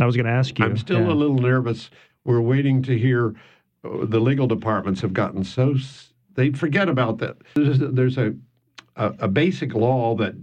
I 0.00 0.06
was 0.06 0.16
going 0.16 0.26
to 0.26 0.32
ask 0.32 0.58
you. 0.58 0.64
I'm 0.64 0.76
still 0.76 1.00
yeah. 1.00 1.12
a 1.12 1.14
little 1.14 1.38
nervous. 1.38 1.90
We're 2.24 2.40
waiting 2.40 2.82
to 2.84 2.98
hear. 2.98 3.34
uh, 3.84 4.06
The 4.06 4.20
legal 4.20 4.46
departments 4.46 5.00
have 5.02 5.12
gotten 5.12 5.44
so 5.44 5.76
they 6.34 6.50
forget 6.50 6.88
about 6.88 7.18
that. 7.18 7.36
There's, 7.54 7.78
there's 7.78 8.18
a, 8.18 8.34
a 8.96 9.14
a 9.20 9.28
basic 9.28 9.74
law 9.74 10.16
that 10.16 10.34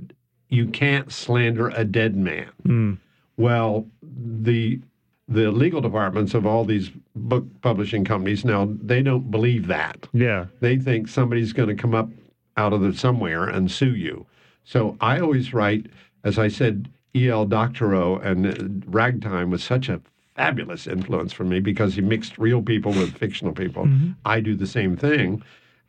you 0.50 0.68
can't 0.68 1.12
slander 1.12 1.70
a 1.70 1.84
dead 1.84 2.16
man. 2.16 2.50
Mm. 2.66 2.98
Well, 3.38 3.88
the 4.02 4.80
the 5.28 5.52
legal 5.52 5.82
departments 5.82 6.34
of 6.34 6.46
all 6.46 6.66
these 6.66 6.92
book 7.16 7.46
publishing 7.62 8.04
companies 8.04 8.44
now 8.44 8.70
they 8.82 9.02
don't 9.02 9.32
believe 9.32 9.68
that. 9.68 10.08
Yeah. 10.14 10.46
They 10.60 10.78
think 10.78 11.08
somebody's 11.08 11.54
going 11.54 11.70
to 11.70 11.76
come 11.76 11.94
up 11.94 12.10
out 12.58 12.74
of 12.74 12.82
the 12.82 12.94
somewhere 12.94 13.46
and 13.46 13.72
sue 13.72 13.96
you. 13.96 14.26
So 14.64 14.98
I 15.00 15.20
always 15.20 15.54
write, 15.54 15.88
as 16.24 16.38
I 16.38 16.48
said, 16.50 16.90
E.L. 17.16 17.46
Doctorow 17.46 18.18
and 18.20 18.46
uh, 18.48 18.90
Ragtime 18.90 19.50
was 19.50 19.64
such 19.64 19.90
a 19.90 20.02
fabulous 20.36 20.88
influence 20.88 21.34
for 21.34 21.44
me 21.44 21.60
because 21.60 21.96
he 21.96 22.02
mixed 22.02 22.38
real 22.38 22.62
people 22.62 22.92
with 22.94 23.14
fictional 23.18 23.54
people. 23.54 23.86
Mhm. 23.86 24.16
I 24.26 24.40
do 24.40 24.56
the 24.56 24.68
same 24.68 24.96
thing, 24.96 25.44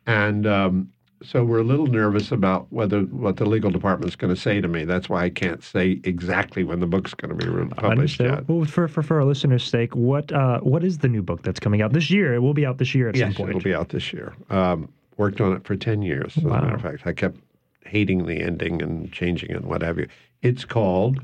and 0.05 0.45
um, 0.45 0.89
so 1.21 1.45
we're 1.45 1.59
a 1.59 1.63
little 1.63 1.87
nervous 1.87 2.31
about 2.33 2.67
whether 2.71 3.01
what 3.03 3.37
the 3.37 3.45
legal 3.45 3.71
department's 3.71 4.17
going 4.17 4.35
to 4.35 4.39
say 4.39 4.59
to 4.59 4.67
me. 4.67 4.83
That's 4.83 5.07
why 5.07 5.23
I 5.23 5.29
can't 5.29 5.63
say 5.63 6.01
exactly 6.03 6.65
when 6.65 6.81
the 6.81 6.85
book's 6.87 7.13
going 7.13 7.37
to 7.37 7.45
be 7.67 7.75
published 7.75 8.19
yet. 8.19 8.47
Well, 8.49 8.65
for, 8.65 8.89
for 8.89 9.01
for 9.01 9.17
our 9.19 9.23
listeners' 9.25 9.63
sake, 9.63 9.95
what 9.95 10.31
uh 10.33 10.59
what 10.59 10.83
is 10.83 10.97
the 10.97 11.07
new 11.07 11.21
book 11.23 11.41
that's 11.43 11.61
coming 11.61 11.81
out 11.81 11.93
this 11.93 12.11
year? 12.11 12.33
It 12.33 12.39
will 12.39 12.53
be 12.53 12.65
out 12.65 12.77
this 12.79 12.93
year 12.93 13.07
at 13.07 13.15
Yes, 13.15 13.27
some 13.29 13.45
point. 13.45 13.49
it'll 13.51 13.61
be 13.61 13.73
out 13.73 13.89
this 13.89 14.11
year. 14.11 14.33
Um, 14.49 14.89
worked 15.15 15.39
on 15.39 15.53
it 15.53 15.63
for 15.63 15.75
10 15.77 16.01
years, 16.01 16.35
as 16.37 16.43
a 16.43 16.47
matter 16.47 16.73
of 16.73 16.81
fact. 16.81 17.03
I 17.05 17.13
kept 17.13 17.37
hating 17.85 18.25
the 18.25 18.41
ending 18.41 18.81
and 18.81 19.11
changing 19.13 19.51
it 19.51 19.57
and 19.57 19.65
what 19.67 19.81
have 19.83 19.97
you. 19.97 20.07
It's 20.43 20.65
called 20.65 21.19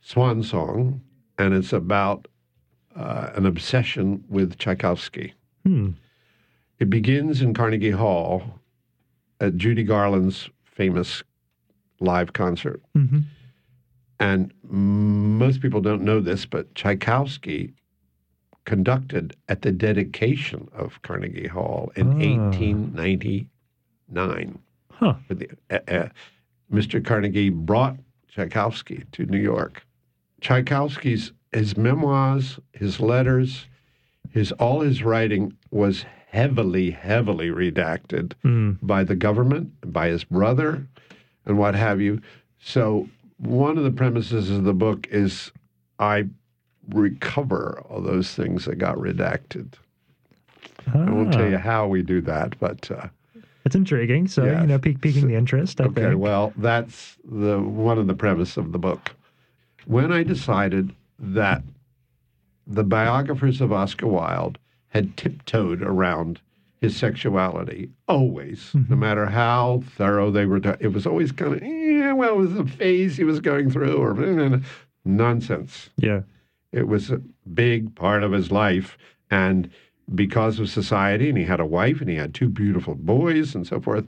Swan 0.00 0.42
Song, 0.42 1.00
and 1.38 1.54
it's 1.54 1.72
about 1.72 2.26
uh, 2.96 3.30
an 3.34 3.46
obsession 3.46 4.24
with 4.28 4.58
Tchaikovsky. 4.58 5.32
Hmm. 5.64 5.90
It 6.80 6.90
begins 6.90 7.40
in 7.40 7.54
Carnegie 7.54 7.92
Hall 7.92 8.42
at 9.40 9.56
Judy 9.56 9.84
Garland's 9.84 10.50
famous 10.64 11.22
live 12.00 12.32
concert. 12.32 12.82
hmm 12.94 13.20
And 14.20 14.52
most 14.64 15.60
people 15.60 15.80
don't 15.80 16.02
know 16.02 16.18
this, 16.20 16.44
but 16.46 16.74
Tchaikovsky 16.74 17.72
conducted 18.64 19.36
at 19.48 19.62
the 19.62 19.70
dedication 19.72 20.68
of 20.74 21.00
Carnegie 21.02 21.46
Hall 21.46 21.92
in 21.96 22.08
Ah. 22.08 22.14
1899. 22.16 24.58
Huh. 24.90 25.14
The- 25.28 25.48
uh, 25.70 25.78
uh, 25.88 26.08
Mr. 26.72 27.04
Carnegie 27.04 27.50
brought 27.50 27.96
Tchaikovsky 28.28 29.04
to 29.12 29.26
New 29.26 29.38
York. 29.40 29.84
Tchaikovsky's 30.40 31.32
his 31.52 31.76
memoirs, 31.76 32.58
his 32.72 33.00
letters, 33.00 33.66
his 34.30 34.52
all 34.52 34.80
his 34.80 35.02
writing 35.02 35.56
was 35.70 36.04
heavily, 36.28 36.90
heavily 36.90 37.48
redacted 37.48 38.32
Mm. 38.44 38.76
by 38.82 39.02
the 39.02 39.16
government, 39.16 39.72
by 39.92 40.08
his 40.08 40.24
brother, 40.24 40.86
and 41.46 41.58
what 41.58 41.74
have 41.74 42.00
you. 42.02 42.20
So, 42.60 43.08
one 43.38 43.78
of 43.78 43.84
the 43.84 43.90
premises 43.90 44.50
of 44.50 44.64
the 44.64 44.74
book 44.74 45.06
is 45.10 45.50
I 45.98 46.26
recover 46.90 47.82
all 47.88 48.02
those 48.02 48.34
things 48.34 48.66
that 48.66 48.76
got 48.76 48.96
redacted. 48.96 49.72
I 50.92 51.10
won't 51.10 51.32
tell 51.32 51.42
Ah. 51.44 51.48
you 51.48 51.58
how 51.58 51.86
we 51.86 52.02
do 52.02 52.20
that, 52.22 52.58
but 52.60 52.90
uh, 52.90 53.08
It's 53.68 53.74
intriguing. 53.76 54.28
So 54.28 54.44
you 54.46 54.66
know, 54.66 54.78
pique, 54.78 55.02
piquing 55.02 55.28
the 55.28 55.34
interest. 55.34 55.78
I 55.78 55.84
okay. 55.84 56.02
think. 56.04 56.18
Well, 56.18 56.54
that's 56.56 57.18
the 57.22 57.60
one 57.60 57.98
of 57.98 58.06
the 58.06 58.14
premise 58.14 58.56
of 58.56 58.72
the 58.72 58.78
book. 58.78 59.14
When 59.84 60.10
I 60.10 60.22
decided 60.22 60.94
that 61.18 61.62
the 62.66 62.82
biographers 62.82 63.60
of 63.60 63.70
Oscar 63.70 64.06
Wilde 64.06 64.56
had 64.88 65.18
tiptoed 65.18 65.82
around 65.82 66.40
his 66.80 66.96
sexuality 66.96 67.90
always, 68.08 68.70
no 68.74 68.80
Mhm. 68.96 68.98
matter 69.00 69.26
how 69.26 69.82
thorough 69.84 70.30
they 70.30 70.46
were. 70.46 70.62
it 70.80 70.94
was 70.94 71.06
always 71.06 71.30
kind 71.30 71.52
of, 71.56 71.62
yeah, 71.62 72.14
well, 72.14 72.32
it 72.32 72.38
was 72.38 72.56
a 72.56 72.64
phase 72.64 73.18
he 73.18 73.24
was 73.24 73.38
going 73.40 73.68
through, 73.68 73.98
or 73.98 74.60
nonsense. 75.04 75.90
yeah. 75.98 76.22
It 76.72 76.88
was 76.88 77.10
a 77.10 77.20
big 77.52 77.94
part 77.94 78.22
of 78.22 78.32
his 78.32 78.50
life. 78.50 78.96
And 79.30 79.68
because 80.14 80.58
of 80.58 80.68
society, 80.70 81.28
and 81.28 81.38
he 81.38 81.44
had 81.44 81.60
a 81.60 81.66
wife 81.66 82.00
and 82.00 82.08
he 82.08 82.16
had 82.16 82.34
two 82.34 82.48
beautiful 82.48 82.94
boys 82.94 83.54
and 83.54 83.66
so 83.66 83.80
forth, 83.80 84.04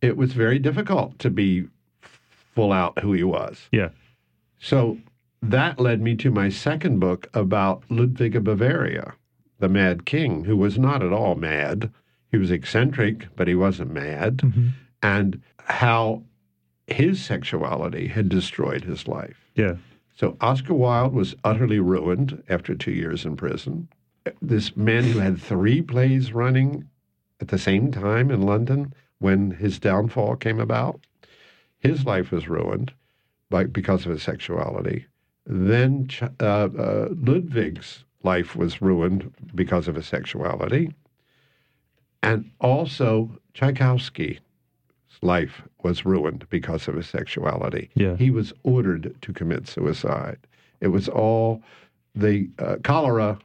it 0.00 0.16
was 0.16 0.32
very 0.32 0.58
difficult 0.58 1.18
to 1.18 1.30
be 1.30 1.66
full 2.54 2.72
out 2.72 2.98
who 3.00 3.12
he 3.12 3.24
was. 3.24 3.68
Yeah. 3.72 3.88
So 4.60 4.98
that 5.42 5.78
led 5.80 6.00
me 6.00 6.14
to 6.16 6.30
my 6.30 6.48
second 6.48 6.98
book 6.98 7.28
about 7.34 7.82
Ludwig 7.88 8.36
of 8.36 8.44
Bavaria, 8.44 9.14
the 9.58 9.68
Mad 9.68 10.04
King, 10.04 10.44
who 10.44 10.56
was 10.56 10.78
not 10.78 11.02
at 11.02 11.12
all 11.12 11.34
mad. 11.34 11.90
He 12.30 12.38
was 12.38 12.50
eccentric, 12.50 13.28
but 13.36 13.48
he 13.48 13.54
wasn't 13.54 13.92
mad. 13.92 14.40
hmm 14.42 14.68
And 15.02 15.40
how 15.64 16.22
his 16.86 17.22
sexuality 17.24 18.08
had 18.08 18.28
destroyed 18.28 18.84
his 18.84 19.06
life. 19.06 19.36
Yeah. 19.54 19.74
So 20.16 20.36
Oscar 20.40 20.74
Wilde 20.74 21.12
was 21.12 21.36
utterly 21.44 21.78
ruined 21.78 22.42
after 22.48 22.74
two 22.74 22.90
years 22.92 23.24
in 23.24 23.36
prison. 23.36 23.88
This 24.42 24.76
man 24.76 25.04
who 25.04 25.18
had 25.18 25.40
three 25.40 25.82
plays 25.82 26.32
running 26.32 26.88
at 27.40 27.48
the 27.48 27.58
same 27.58 27.90
time 27.92 28.30
in 28.30 28.42
London 28.42 28.92
when 29.18 29.52
his 29.52 29.78
downfall 29.78 30.36
came 30.36 30.60
about, 30.60 31.00
his 31.78 32.04
life 32.04 32.30
was 32.30 32.48
ruined 32.48 32.92
by, 33.50 33.64
because 33.64 34.04
of 34.06 34.12
his 34.12 34.22
sexuality. 34.22 35.06
Then 35.46 36.08
uh, 36.40 36.44
uh, 36.44 37.08
Ludwig's 37.10 38.04
life 38.22 38.54
was 38.56 38.82
ruined 38.82 39.32
because 39.54 39.88
of 39.88 39.94
his 39.94 40.06
sexuality. 40.06 40.92
And 42.22 42.50
also 42.60 43.30
Tchaikovsky's 43.54 44.40
life 45.22 45.62
was 45.82 46.04
ruined 46.04 46.46
because 46.50 46.86
of 46.88 46.94
his 46.96 47.08
sexuality 47.08 47.90
Yeah. 47.94 48.16
he 48.16 48.30
was 48.30 48.52
ordered 48.62 49.16
to 49.22 49.32
commit 49.32 49.66
suicide. 49.68 50.38
It 50.80 50.88
was 50.88 51.08
all 51.08 51.62
the 52.14 52.48
uh, 52.58 52.76
cholera 52.82 53.38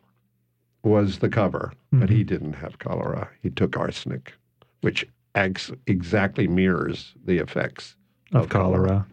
was 0.83 1.19
the 1.19 1.29
cover, 1.29 1.71
but 1.91 2.09
he 2.09 2.23
didn't 2.23 2.53
have 2.53 2.77
cholera. 2.79 3.29
He 3.41 3.49
took 3.49 3.77
arsenic, 3.77 4.33
which 4.81 5.07
ex- 5.33 5.71
exactly 5.87 6.47
mirrors 6.47 7.13
the 7.25 7.37
effects 7.37 7.95
Of 8.33 8.49
cholera. 8.49 9.07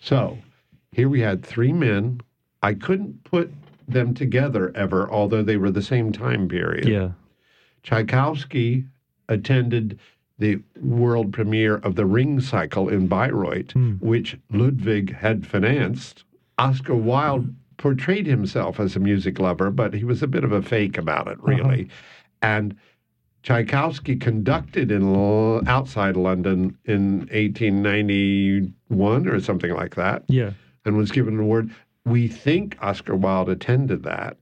So 0.00 0.38
here 0.92 1.08
we 1.08 1.20
had 1.20 1.44
three 1.44 1.72
men. 1.72 2.20
I 2.62 2.74
couldn't 2.74 3.22
put 3.24 3.52
them 3.86 4.14
together 4.14 4.72
ever, 4.74 5.10
although 5.10 5.42
they 5.42 5.58
were 5.58 5.70
the 5.70 5.82
same 5.82 6.10
time 6.10 6.48
period. 6.48 6.88
Yeah. 6.88 7.10
Tchaikovsky 7.82 8.84
attended 9.28 9.98
the 10.38 10.60
world 10.80 11.32
premiere 11.32 11.76
of 11.76 11.94
the 11.94 12.06
Ring 12.06 12.40
Cycle 12.40 12.88
in 12.88 13.08
Bayreuth, 13.08 13.72
Hmm. 13.72 13.92
which 14.00 14.38
Ludwig 14.50 15.14
had 15.14 15.46
financed. 15.46 16.24
Oscar 16.58 16.94
Wilde 16.94 17.54
portrayed 17.76 18.26
himself 18.26 18.78
as 18.80 18.96
a 18.96 19.00
music 19.00 19.38
lover, 19.38 19.70
but 19.70 19.94
he 19.94 20.04
was 20.04 20.22
a 20.22 20.26
bit 20.26 20.44
of 20.44 20.52
a 20.52 20.62
fake 20.62 20.96
about 20.98 21.28
it, 21.28 21.38
uh-huh. 21.38 21.46
really. 21.46 21.88
And 22.42 22.76
Tchaikovsky 23.42 24.16
conducted 24.16 24.90
in 24.90 25.14
outside 25.66 26.16
London 26.16 26.76
in 26.84 27.20
1891 27.30 29.28
or 29.28 29.40
something 29.40 29.72
like 29.72 29.94
that, 29.96 30.24
Yeah. 30.28 30.52
and 30.84 30.96
was 30.96 31.10
given 31.10 31.34
an 31.34 31.40
award. 31.40 31.70
we 32.06 32.28
think 32.28 32.76
Oscar 32.82 33.16
Wilde 33.16 33.48
attended 33.48 34.02
that, 34.02 34.36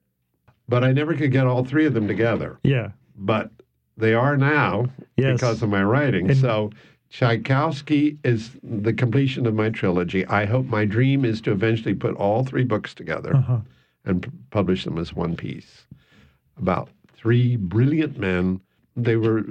but 0.68 0.82
I 0.82 0.90
never 0.92 1.14
could 1.14 1.30
get 1.30 1.46
all 1.46 1.64
three 1.64 1.86
of 1.86 1.94
them 1.94 2.08
together. 2.08 2.58
Yeah. 2.64 2.88
But 3.16 3.52
they 3.96 4.14
are 4.14 4.36
now 4.36 4.86
Yes. 5.16 5.34
because 5.40 5.62
of 5.62 5.68
my 5.68 5.84
writing. 5.84 6.28
And- 6.28 6.36
so 6.36 6.70
Tchaikovsky 7.12 8.16
is 8.25 8.53
the 8.62 8.94
completion 8.94 9.44
of 9.46 9.55
my 9.55 9.68
trilogy. 9.68 10.25
I 10.27 10.46
hope 10.46 10.64
my 10.64 10.87
dream 10.87 11.27
is 11.27 11.42
to 11.42 11.53
eventually 11.53 11.94
put 11.94 12.16
all 12.16 12.42
three 12.42 12.64
books 12.64 12.94
together 12.94 13.37
Uh-huh. 13.37 13.59
and 14.07 14.22
p- 14.22 14.31
publish 14.51 14.85
them 14.85 14.96
as 14.96 15.12
one 15.14 15.37
piece 15.37 15.87
about 16.57 16.88
three 17.14 17.57
brilliant 17.57 18.18
men. 18.18 18.61
They 18.96 19.16
were 19.16 19.44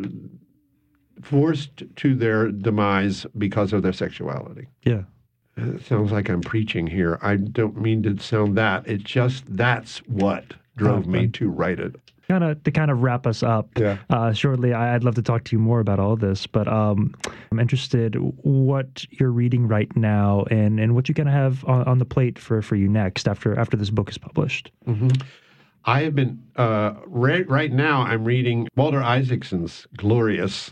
forced 1.21 1.83
to 1.97 2.15
their 2.15 2.51
demise 2.51 3.27
because 3.37 3.73
of 3.73 3.83
their 3.83 3.93
sexuality. 3.93 4.67
Yeah. 4.83 5.03
It 5.55 5.85
sounds 5.85 6.11
like 6.11 6.29
I'm 6.29 6.41
preaching 6.41 6.87
here. 6.87 7.19
I 7.21 7.35
don't 7.35 7.79
mean 7.79 8.01
to 8.03 8.17
sound 8.17 8.57
that. 8.57 8.87
It's 8.87 9.03
just 9.03 9.43
that's 9.47 9.99
what 10.07 10.55
drove 10.77 11.05
me 11.05 11.27
to 11.27 11.47
write 11.49 11.79
it. 11.79 11.95
Kind 12.31 12.45
of 12.45 12.63
to 12.63 12.71
kind 12.71 12.89
of 12.89 13.01
wrap 13.03 13.27
us 13.27 13.43
up. 13.43 13.67
Yeah. 13.77 13.97
Uh, 14.09 14.31
shortly, 14.31 14.71
I- 14.73 14.95
I'd 14.95 15.03
love 15.03 15.15
to 15.15 15.21
talk 15.21 15.43
to 15.43 15.55
you 15.55 15.59
more 15.59 15.81
about 15.81 15.99
all 15.99 16.15
this, 16.15 16.47
but 16.47 16.65
um, 16.65 17.13
I'm 17.51 17.59
interested 17.59 18.15
what 18.15 19.05
you're 19.09 19.31
reading 19.31 19.67
right 19.67 19.93
now 19.97 20.45
and, 20.49 20.79
and 20.79 20.95
what 20.95 21.09
you 21.09 21.13
kind 21.15 21.27
of 21.27 21.33
have 21.35 21.65
on, 21.65 21.83
on 21.83 21.97
the 21.97 22.05
plate 22.05 22.39
for, 22.39 22.61
for 22.61 22.77
you 22.77 22.87
next 22.87 23.27
after 23.27 23.59
after 23.59 23.75
this 23.75 23.89
book 23.89 24.09
is 24.09 24.17
published. 24.17 24.71
I 25.83 26.03
have 26.03 26.15
been 26.15 26.41
uh, 26.55 26.93
right 27.05 27.45
right 27.49 27.71
now. 27.73 28.03
I'm 28.03 28.23
reading 28.23 28.69
Walter 28.77 29.01
Isaacson's 29.03 29.85
Glorious. 29.97 30.71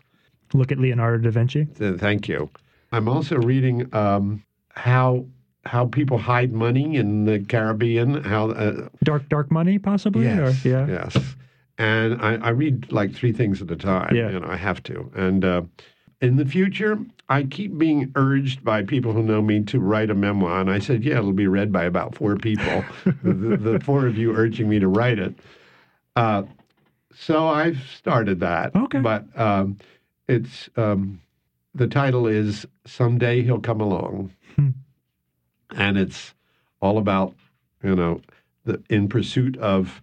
Look 0.53 0.71
at 0.71 0.77
Leonardo 0.79 1.23
da 1.23 1.31
Vinci. 1.31 1.67
Uh, 1.81 1.97
Thank 1.97 2.29
you. 2.29 2.49
I'm 2.93 3.09
also 3.09 3.35
reading 3.35 3.93
um, 3.93 4.43
how 4.75 5.25
how 5.65 5.87
people 5.87 6.17
hide 6.19 6.53
money 6.53 6.95
in 6.95 7.25
the 7.25 7.39
Caribbean. 7.39 8.23
How 8.23 8.51
uh, 8.51 8.87
Dark 9.03 9.27
Dark 9.27 9.51
Money, 9.51 9.77
possibly. 9.77 10.23
yes, 10.23 10.63
Or, 10.65 10.69
yeah. 10.69 10.87
yes. 10.87 11.17
And 11.79 12.21
I, 12.21 12.35
I 12.35 12.49
read 12.49 12.91
like 12.91 13.13
three 13.13 13.31
things 13.31 13.61
at 13.61 13.71
a 13.71 13.75
time. 13.77 14.13
Yeah. 14.13 14.29
You 14.29 14.41
know, 14.41 14.47
I 14.47 14.57
have 14.57 14.83
to. 14.83 15.09
And 15.15 15.45
uh, 15.45 15.61
in 16.21 16.35
the 16.35 16.45
future, 16.45 16.99
I 17.29 17.43
keep 17.43 17.77
being 17.77 18.11
urged 18.15 18.65
by 18.65 18.83
people 18.83 19.13
who 19.13 19.23
know 19.23 19.41
me 19.41 19.63
to 19.63 19.79
write 19.79 20.09
a 20.09 20.13
memoir. 20.13 20.59
And 20.59 20.69
I 20.69 20.79
said, 20.79 21.05
yeah, 21.05 21.19
it'll 21.19 21.31
be 21.31 21.47
read 21.47 21.71
by 21.71 21.85
about 21.85 22.15
four 22.15 22.35
people. 22.35 22.83
the, 23.23 23.57
the, 23.57 23.79
four 23.79 24.05
of 24.05 24.17
you 24.17 24.35
urging 24.35 24.67
me 24.67 24.79
to 24.79 24.89
write 24.89 25.19
it. 25.19 25.35
Uh, 26.17 26.43
so 27.15 27.47
I've 27.47 27.79
started 27.95 28.41
that. 28.41 28.75
Okay. 28.75 28.99
But 28.99 29.25
um, 29.39 29.77
it's 30.27 30.69
um, 30.75 31.21
the 31.73 31.87
title 31.87 32.27
is 32.27 32.65
Someday 32.85 33.41
He'll 33.41 33.61
Come 33.61 33.79
Along. 33.79 34.33
Hmm. 34.57 34.69
And 35.77 35.97
it's 35.97 36.33
all 36.81 36.97
about, 36.97 37.35
you 37.81 37.95
know, 37.95 38.19
the 38.65 38.83
in 38.89 39.07
pursuit 39.07 39.55
of 39.57 40.01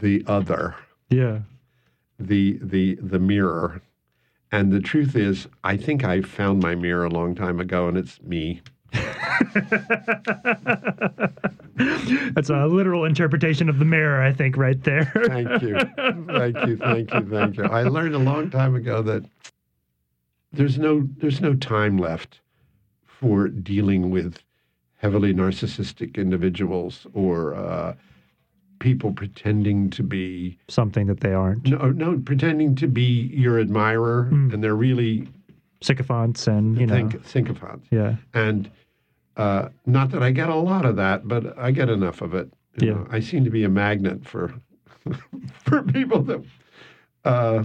the 0.00 0.24
other, 0.26 0.74
Yeah. 1.08 1.40
the 2.18 2.58
the 2.62 2.96
the 2.96 3.18
mirror. 3.18 3.82
And 4.52 4.72
the 4.72 4.80
truth 4.80 5.14
is, 5.14 5.46
I 5.62 5.76
think 5.76 6.02
I 6.02 6.22
found 6.22 6.60
my 6.60 6.74
mirror 6.74 7.04
a 7.04 7.10
long 7.10 7.36
time 7.36 7.60
ago, 7.60 7.86
and 7.86 7.96
it's 7.96 8.20
me. 8.20 8.62
That's 12.34 12.50
a 12.50 12.66
literal 12.66 13.04
interpretation 13.04 13.68
of 13.68 13.78
the 13.78 13.84
mirror, 13.84 14.20
I 14.22 14.32
think, 14.32 14.56
right 14.56 14.82
there. 14.82 15.04
Thank 15.26 15.62
you. 15.62 15.78
thank 15.78 16.56
you. 16.66 16.76
Thank 16.76 17.12
you. 17.14 17.28
Thank 17.30 17.56
you. 17.56 17.64
I 17.64 17.82
learned 17.84 18.14
a 18.14 18.18
long 18.18 18.50
time 18.50 18.74
ago 18.74 19.02
that 19.02 19.24
there's 20.52 20.78
no 20.78 21.08
there's 21.18 21.40
no 21.40 21.54
time 21.54 21.96
left 21.96 22.40
for 23.06 23.48
dealing 23.48 24.10
with 24.10 24.38
heavily 24.96 25.32
narcissistic 25.32 26.16
individuals 26.16 27.06
or 27.14 27.54
uh, 27.54 27.94
people 28.80 29.12
pretending 29.12 29.88
to 29.90 30.02
be 30.02 30.58
Something 30.68 31.06
that 31.06 31.20
they 31.20 31.32
aren't. 31.32 31.66
no 31.68 31.90
no 31.92 32.18
pretending 32.18 32.74
to 32.76 32.88
be 32.88 33.30
your 33.32 33.60
admirer 33.60 34.28
Mm. 34.32 34.52
and 34.52 34.64
they're 34.64 34.74
really 34.74 35.28
Sycophants 35.82 36.46
and, 36.46 36.78
you 36.78 36.86
know. 36.86 36.94
think 36.94 37.24
sycophants. 37.24 37.86
yeah. 37.90 38.16
And 38.34 38.70
uh, 39.36 39.68
not 39.86 40.10
that 40.10 40.22
I 40.22 40.30
get 40.30 40.48
a 40.50 40.54
lot 40.54 40.84
of 40.84 40.96
that, 40.96 41.26
but 41.26 41.56
I 41.58 41.70
get 41.70 41.88
enough 41.88 42.20
of 42.20 42.34
it. 42.34 42.52
You 42.80 42.88
Yeah. 42.88 42.94
know, 42.94 43.06
I 43.10 43.20
seem 43.20 43.44
to 43.44 43.50
be 43.50 43.64
a 43.64 43.68
magnet 43.70 44.26
for 44.26 44.52
for 45.64 45.82
people 45.82 46.22
that. 46.24 46.42
Uh, 47.24 47.64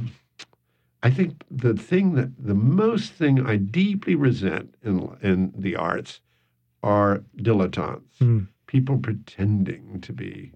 I 1.04 1.10
think 1.12 1.44
the 1.52 1.74
thing 1.76 2.16
that 2.16 2.32
the 2.40 2.56
most 2.56 3.14
thing 3.14 3.46
I 3.46 3.58
deeply 3.58 4.16
resent 4.16 4.76
in 4.84 5.10
in 5.22 5.54
the 5.58 5.76
arts 5.76 6.22
are 6.84 7.24
dilettantes, 7.38 8.18
Mm. 8.22 8.48
people 8.68 8.98
pretending 8.98 10.00
to 10.02 10.14
be. 10.14 10.52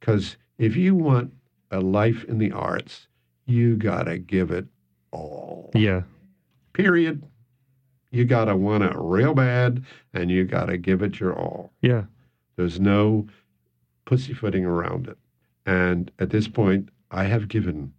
Because 0.00 0.36
if 0.58 0.76
you 0.76 0.94
want 0.94 1.32
a 1.70 1.80
life 1.80 2.24
in 2.24 2.38
the 2.38 2.52
arts, 2.52 3.06
you 3.46 3.76
gotta 3.76 4.18
give 4.18 4.50
it 4.50 4.66
all 5.12 5.70
Yeah. 5.74 6.02
period. 6.72 7.22
You 8.12 8.24
got 8.24 8.46
to 8.46 8.56
want 8.56 8.82
it 8.82 8.92
real 8.96 9.34
bad 9.34 9.84
and 10.12 10.30
you 10.32 10.44
got 10.44 10.66
to 10.66 10.76
give 10.76 11.00
it 11.00 11.20
your 11.20 11.32
all. 11.32 11.72
Yeah. 11.80 12.04
There's 12.56 12.80
no 12.80 13.28
pussyfooting 14.04 14.64
around 14.64 15.06
it. 15.06 15.16
And 15.64 16.10
at 16.18 16.30
this 16.30 16.48
point, 16.48 16.88
I 17.12 17.24
have 17.24 17.46
given, 17.46 17.92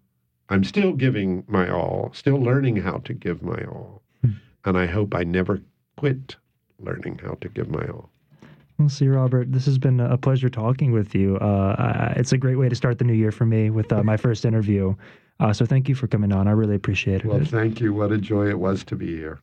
I'm 0.50 0.66
still 0.66 0.92
giving 0.94 1.46
my 1.48 1.70
all, 1.70 2.12
still 2.14 2.36
learning 2.38 2.78
how 2.78 2.98
to 3.06 3.14
give 3.14 3.42
my 3.42 3.64
all. 3.64 4.02
Hmm. 4.22 4.32
And 4.66 4.78
I 4.78 4.86
hope 4.88 5.16
I 5.16 5.24
never 5.24 5.62
quit 5.96 6.36
learning 6.78 7.20
how 7.24 7.36
to 7.40 7.48
give 7.48 7.70
my 7.70 7.86
all. 7.88 8.10
Well, 8.82 8.90
see, 8.90 9.08
Robert, 9.08 9.52
this 9.52 9.66
has 9.68 9.78
been 9.78 10.00
a 10.00 10.18
pleasure 10.18 10.50
talking 10.50 10.92
with 10.92 11.14
you. 11.14 11.38
Uh, 11.38 11.76
I- 11.78 12.14
it's 12.18 12.32
a 12.34 12.38
great 12.38 12.56
way 12.56 12.68
to 12.68 12.76
start 12.76 12.98
the 12.98 13.06
new 13.06 13.14
year 13.14 13.32
for 13.32 13.46
me 13.46 13.70
with 13.70 13.94
uh, 13.94 14.02
my 14.02 14.18
first 14.18 14.44
interview. 14.44 14.96
Uh, 15.40 15.54
so 15.54 15.68
thank 15.68 15.88
you 15.88 15.94
for 15.94 16.08
coming 16.08 16.32
on. 16.34 16.48
I 16.48 16.52
really 16.52 16.74
appreciate 16.76 17.22
it. 17.22 17.26
Well, 17.26 17.44
thank 17.46 17.80
you. 17.80 17.94
What 17.94 18.12
a 18.12 18.18
joy 18.18 18.50
it 18.50 18.58
was 18.58 18.84
to 18.86 18.96
be 18.96 19.16
here. 19.16 19.40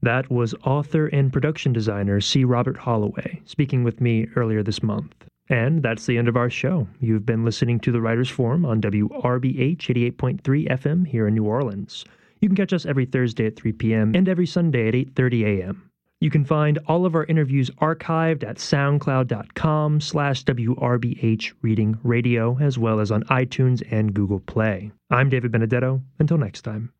That 0.00 0.30
was 0.30 0.54
author 0.64 1.08
and 1.08 1.30
production 1.30 1.74
designer 1.74 2.22
C. 2.22 2.44
Robert 2.44 2.78
Holloway 2.78 3.42
speaking 3.44 3.84
with 3.84 4.00
me 4.00 4.28
earlier 4.34 4.62
this 4.62 4.82
month. 4.82 5.14
And 5.50 5.82
that's 5.82 6.06
the 6.06 6.16
end 6.16 6.28
of 6.28 6.36
our 6.36 6.48
show. 6.48 6.86
You've 7.00 7.26
been 7.26 7.44
listening 7.44 7.80
to 7.80 7.92
the 7.92 8.00
Writers 8.00 8.30
Forum 8.30 8.64
on 8.64 8.80
WRBH 8.80 9.78
88.3 10.16 10.68
FM 10.68 11.06
here 11.06 11.26
in 11.28 11.34
New 11.34 11.44
Orleans. 11.44 12.06
You 12.40 12.48
can 12.48 12.56
catch 12.56 12.72
us 12.72 12.86
every 12.86 13.04
Thursday 13.04 13.46
at 13.46 13.56
3 13.56 13.72
p.m. 13.72 14.14
and 14.14 14.26
every 14.26 14.46
Sunday 14.46 14.88
at 14.88 14.94
8:30 14.94 15.60
a.m. 15.60 15.90
You 16.24 16.30
can 16.30 16.46
find 16.46 16.78
all 16.86 17.04
of 17.04 17.14
our 17.14 17.24
interviews 17.24 17.68
archived 17.82 18.44
at 18.44 18.56
soundcloud.com 18.56 20.00
slash 20.00 20.42
WRBH 20.44 21.52
Reading 21.60 21.98
Radio, 22.02 22.56
as 22.62 22.78
well 22.78 22.98
as 22.98 23.10
on 23.10 23.24
iTunes 23.24 23.86
and 23.90 24.14
Google 24.14 24.40
Play. 24.40 24.90
I'm 25.10 25.28
David 25.28 25.52
Benedetto. 25.52 26.00
Until 26.18 26.38
next 26.38 26.62
time. 26.62 26.94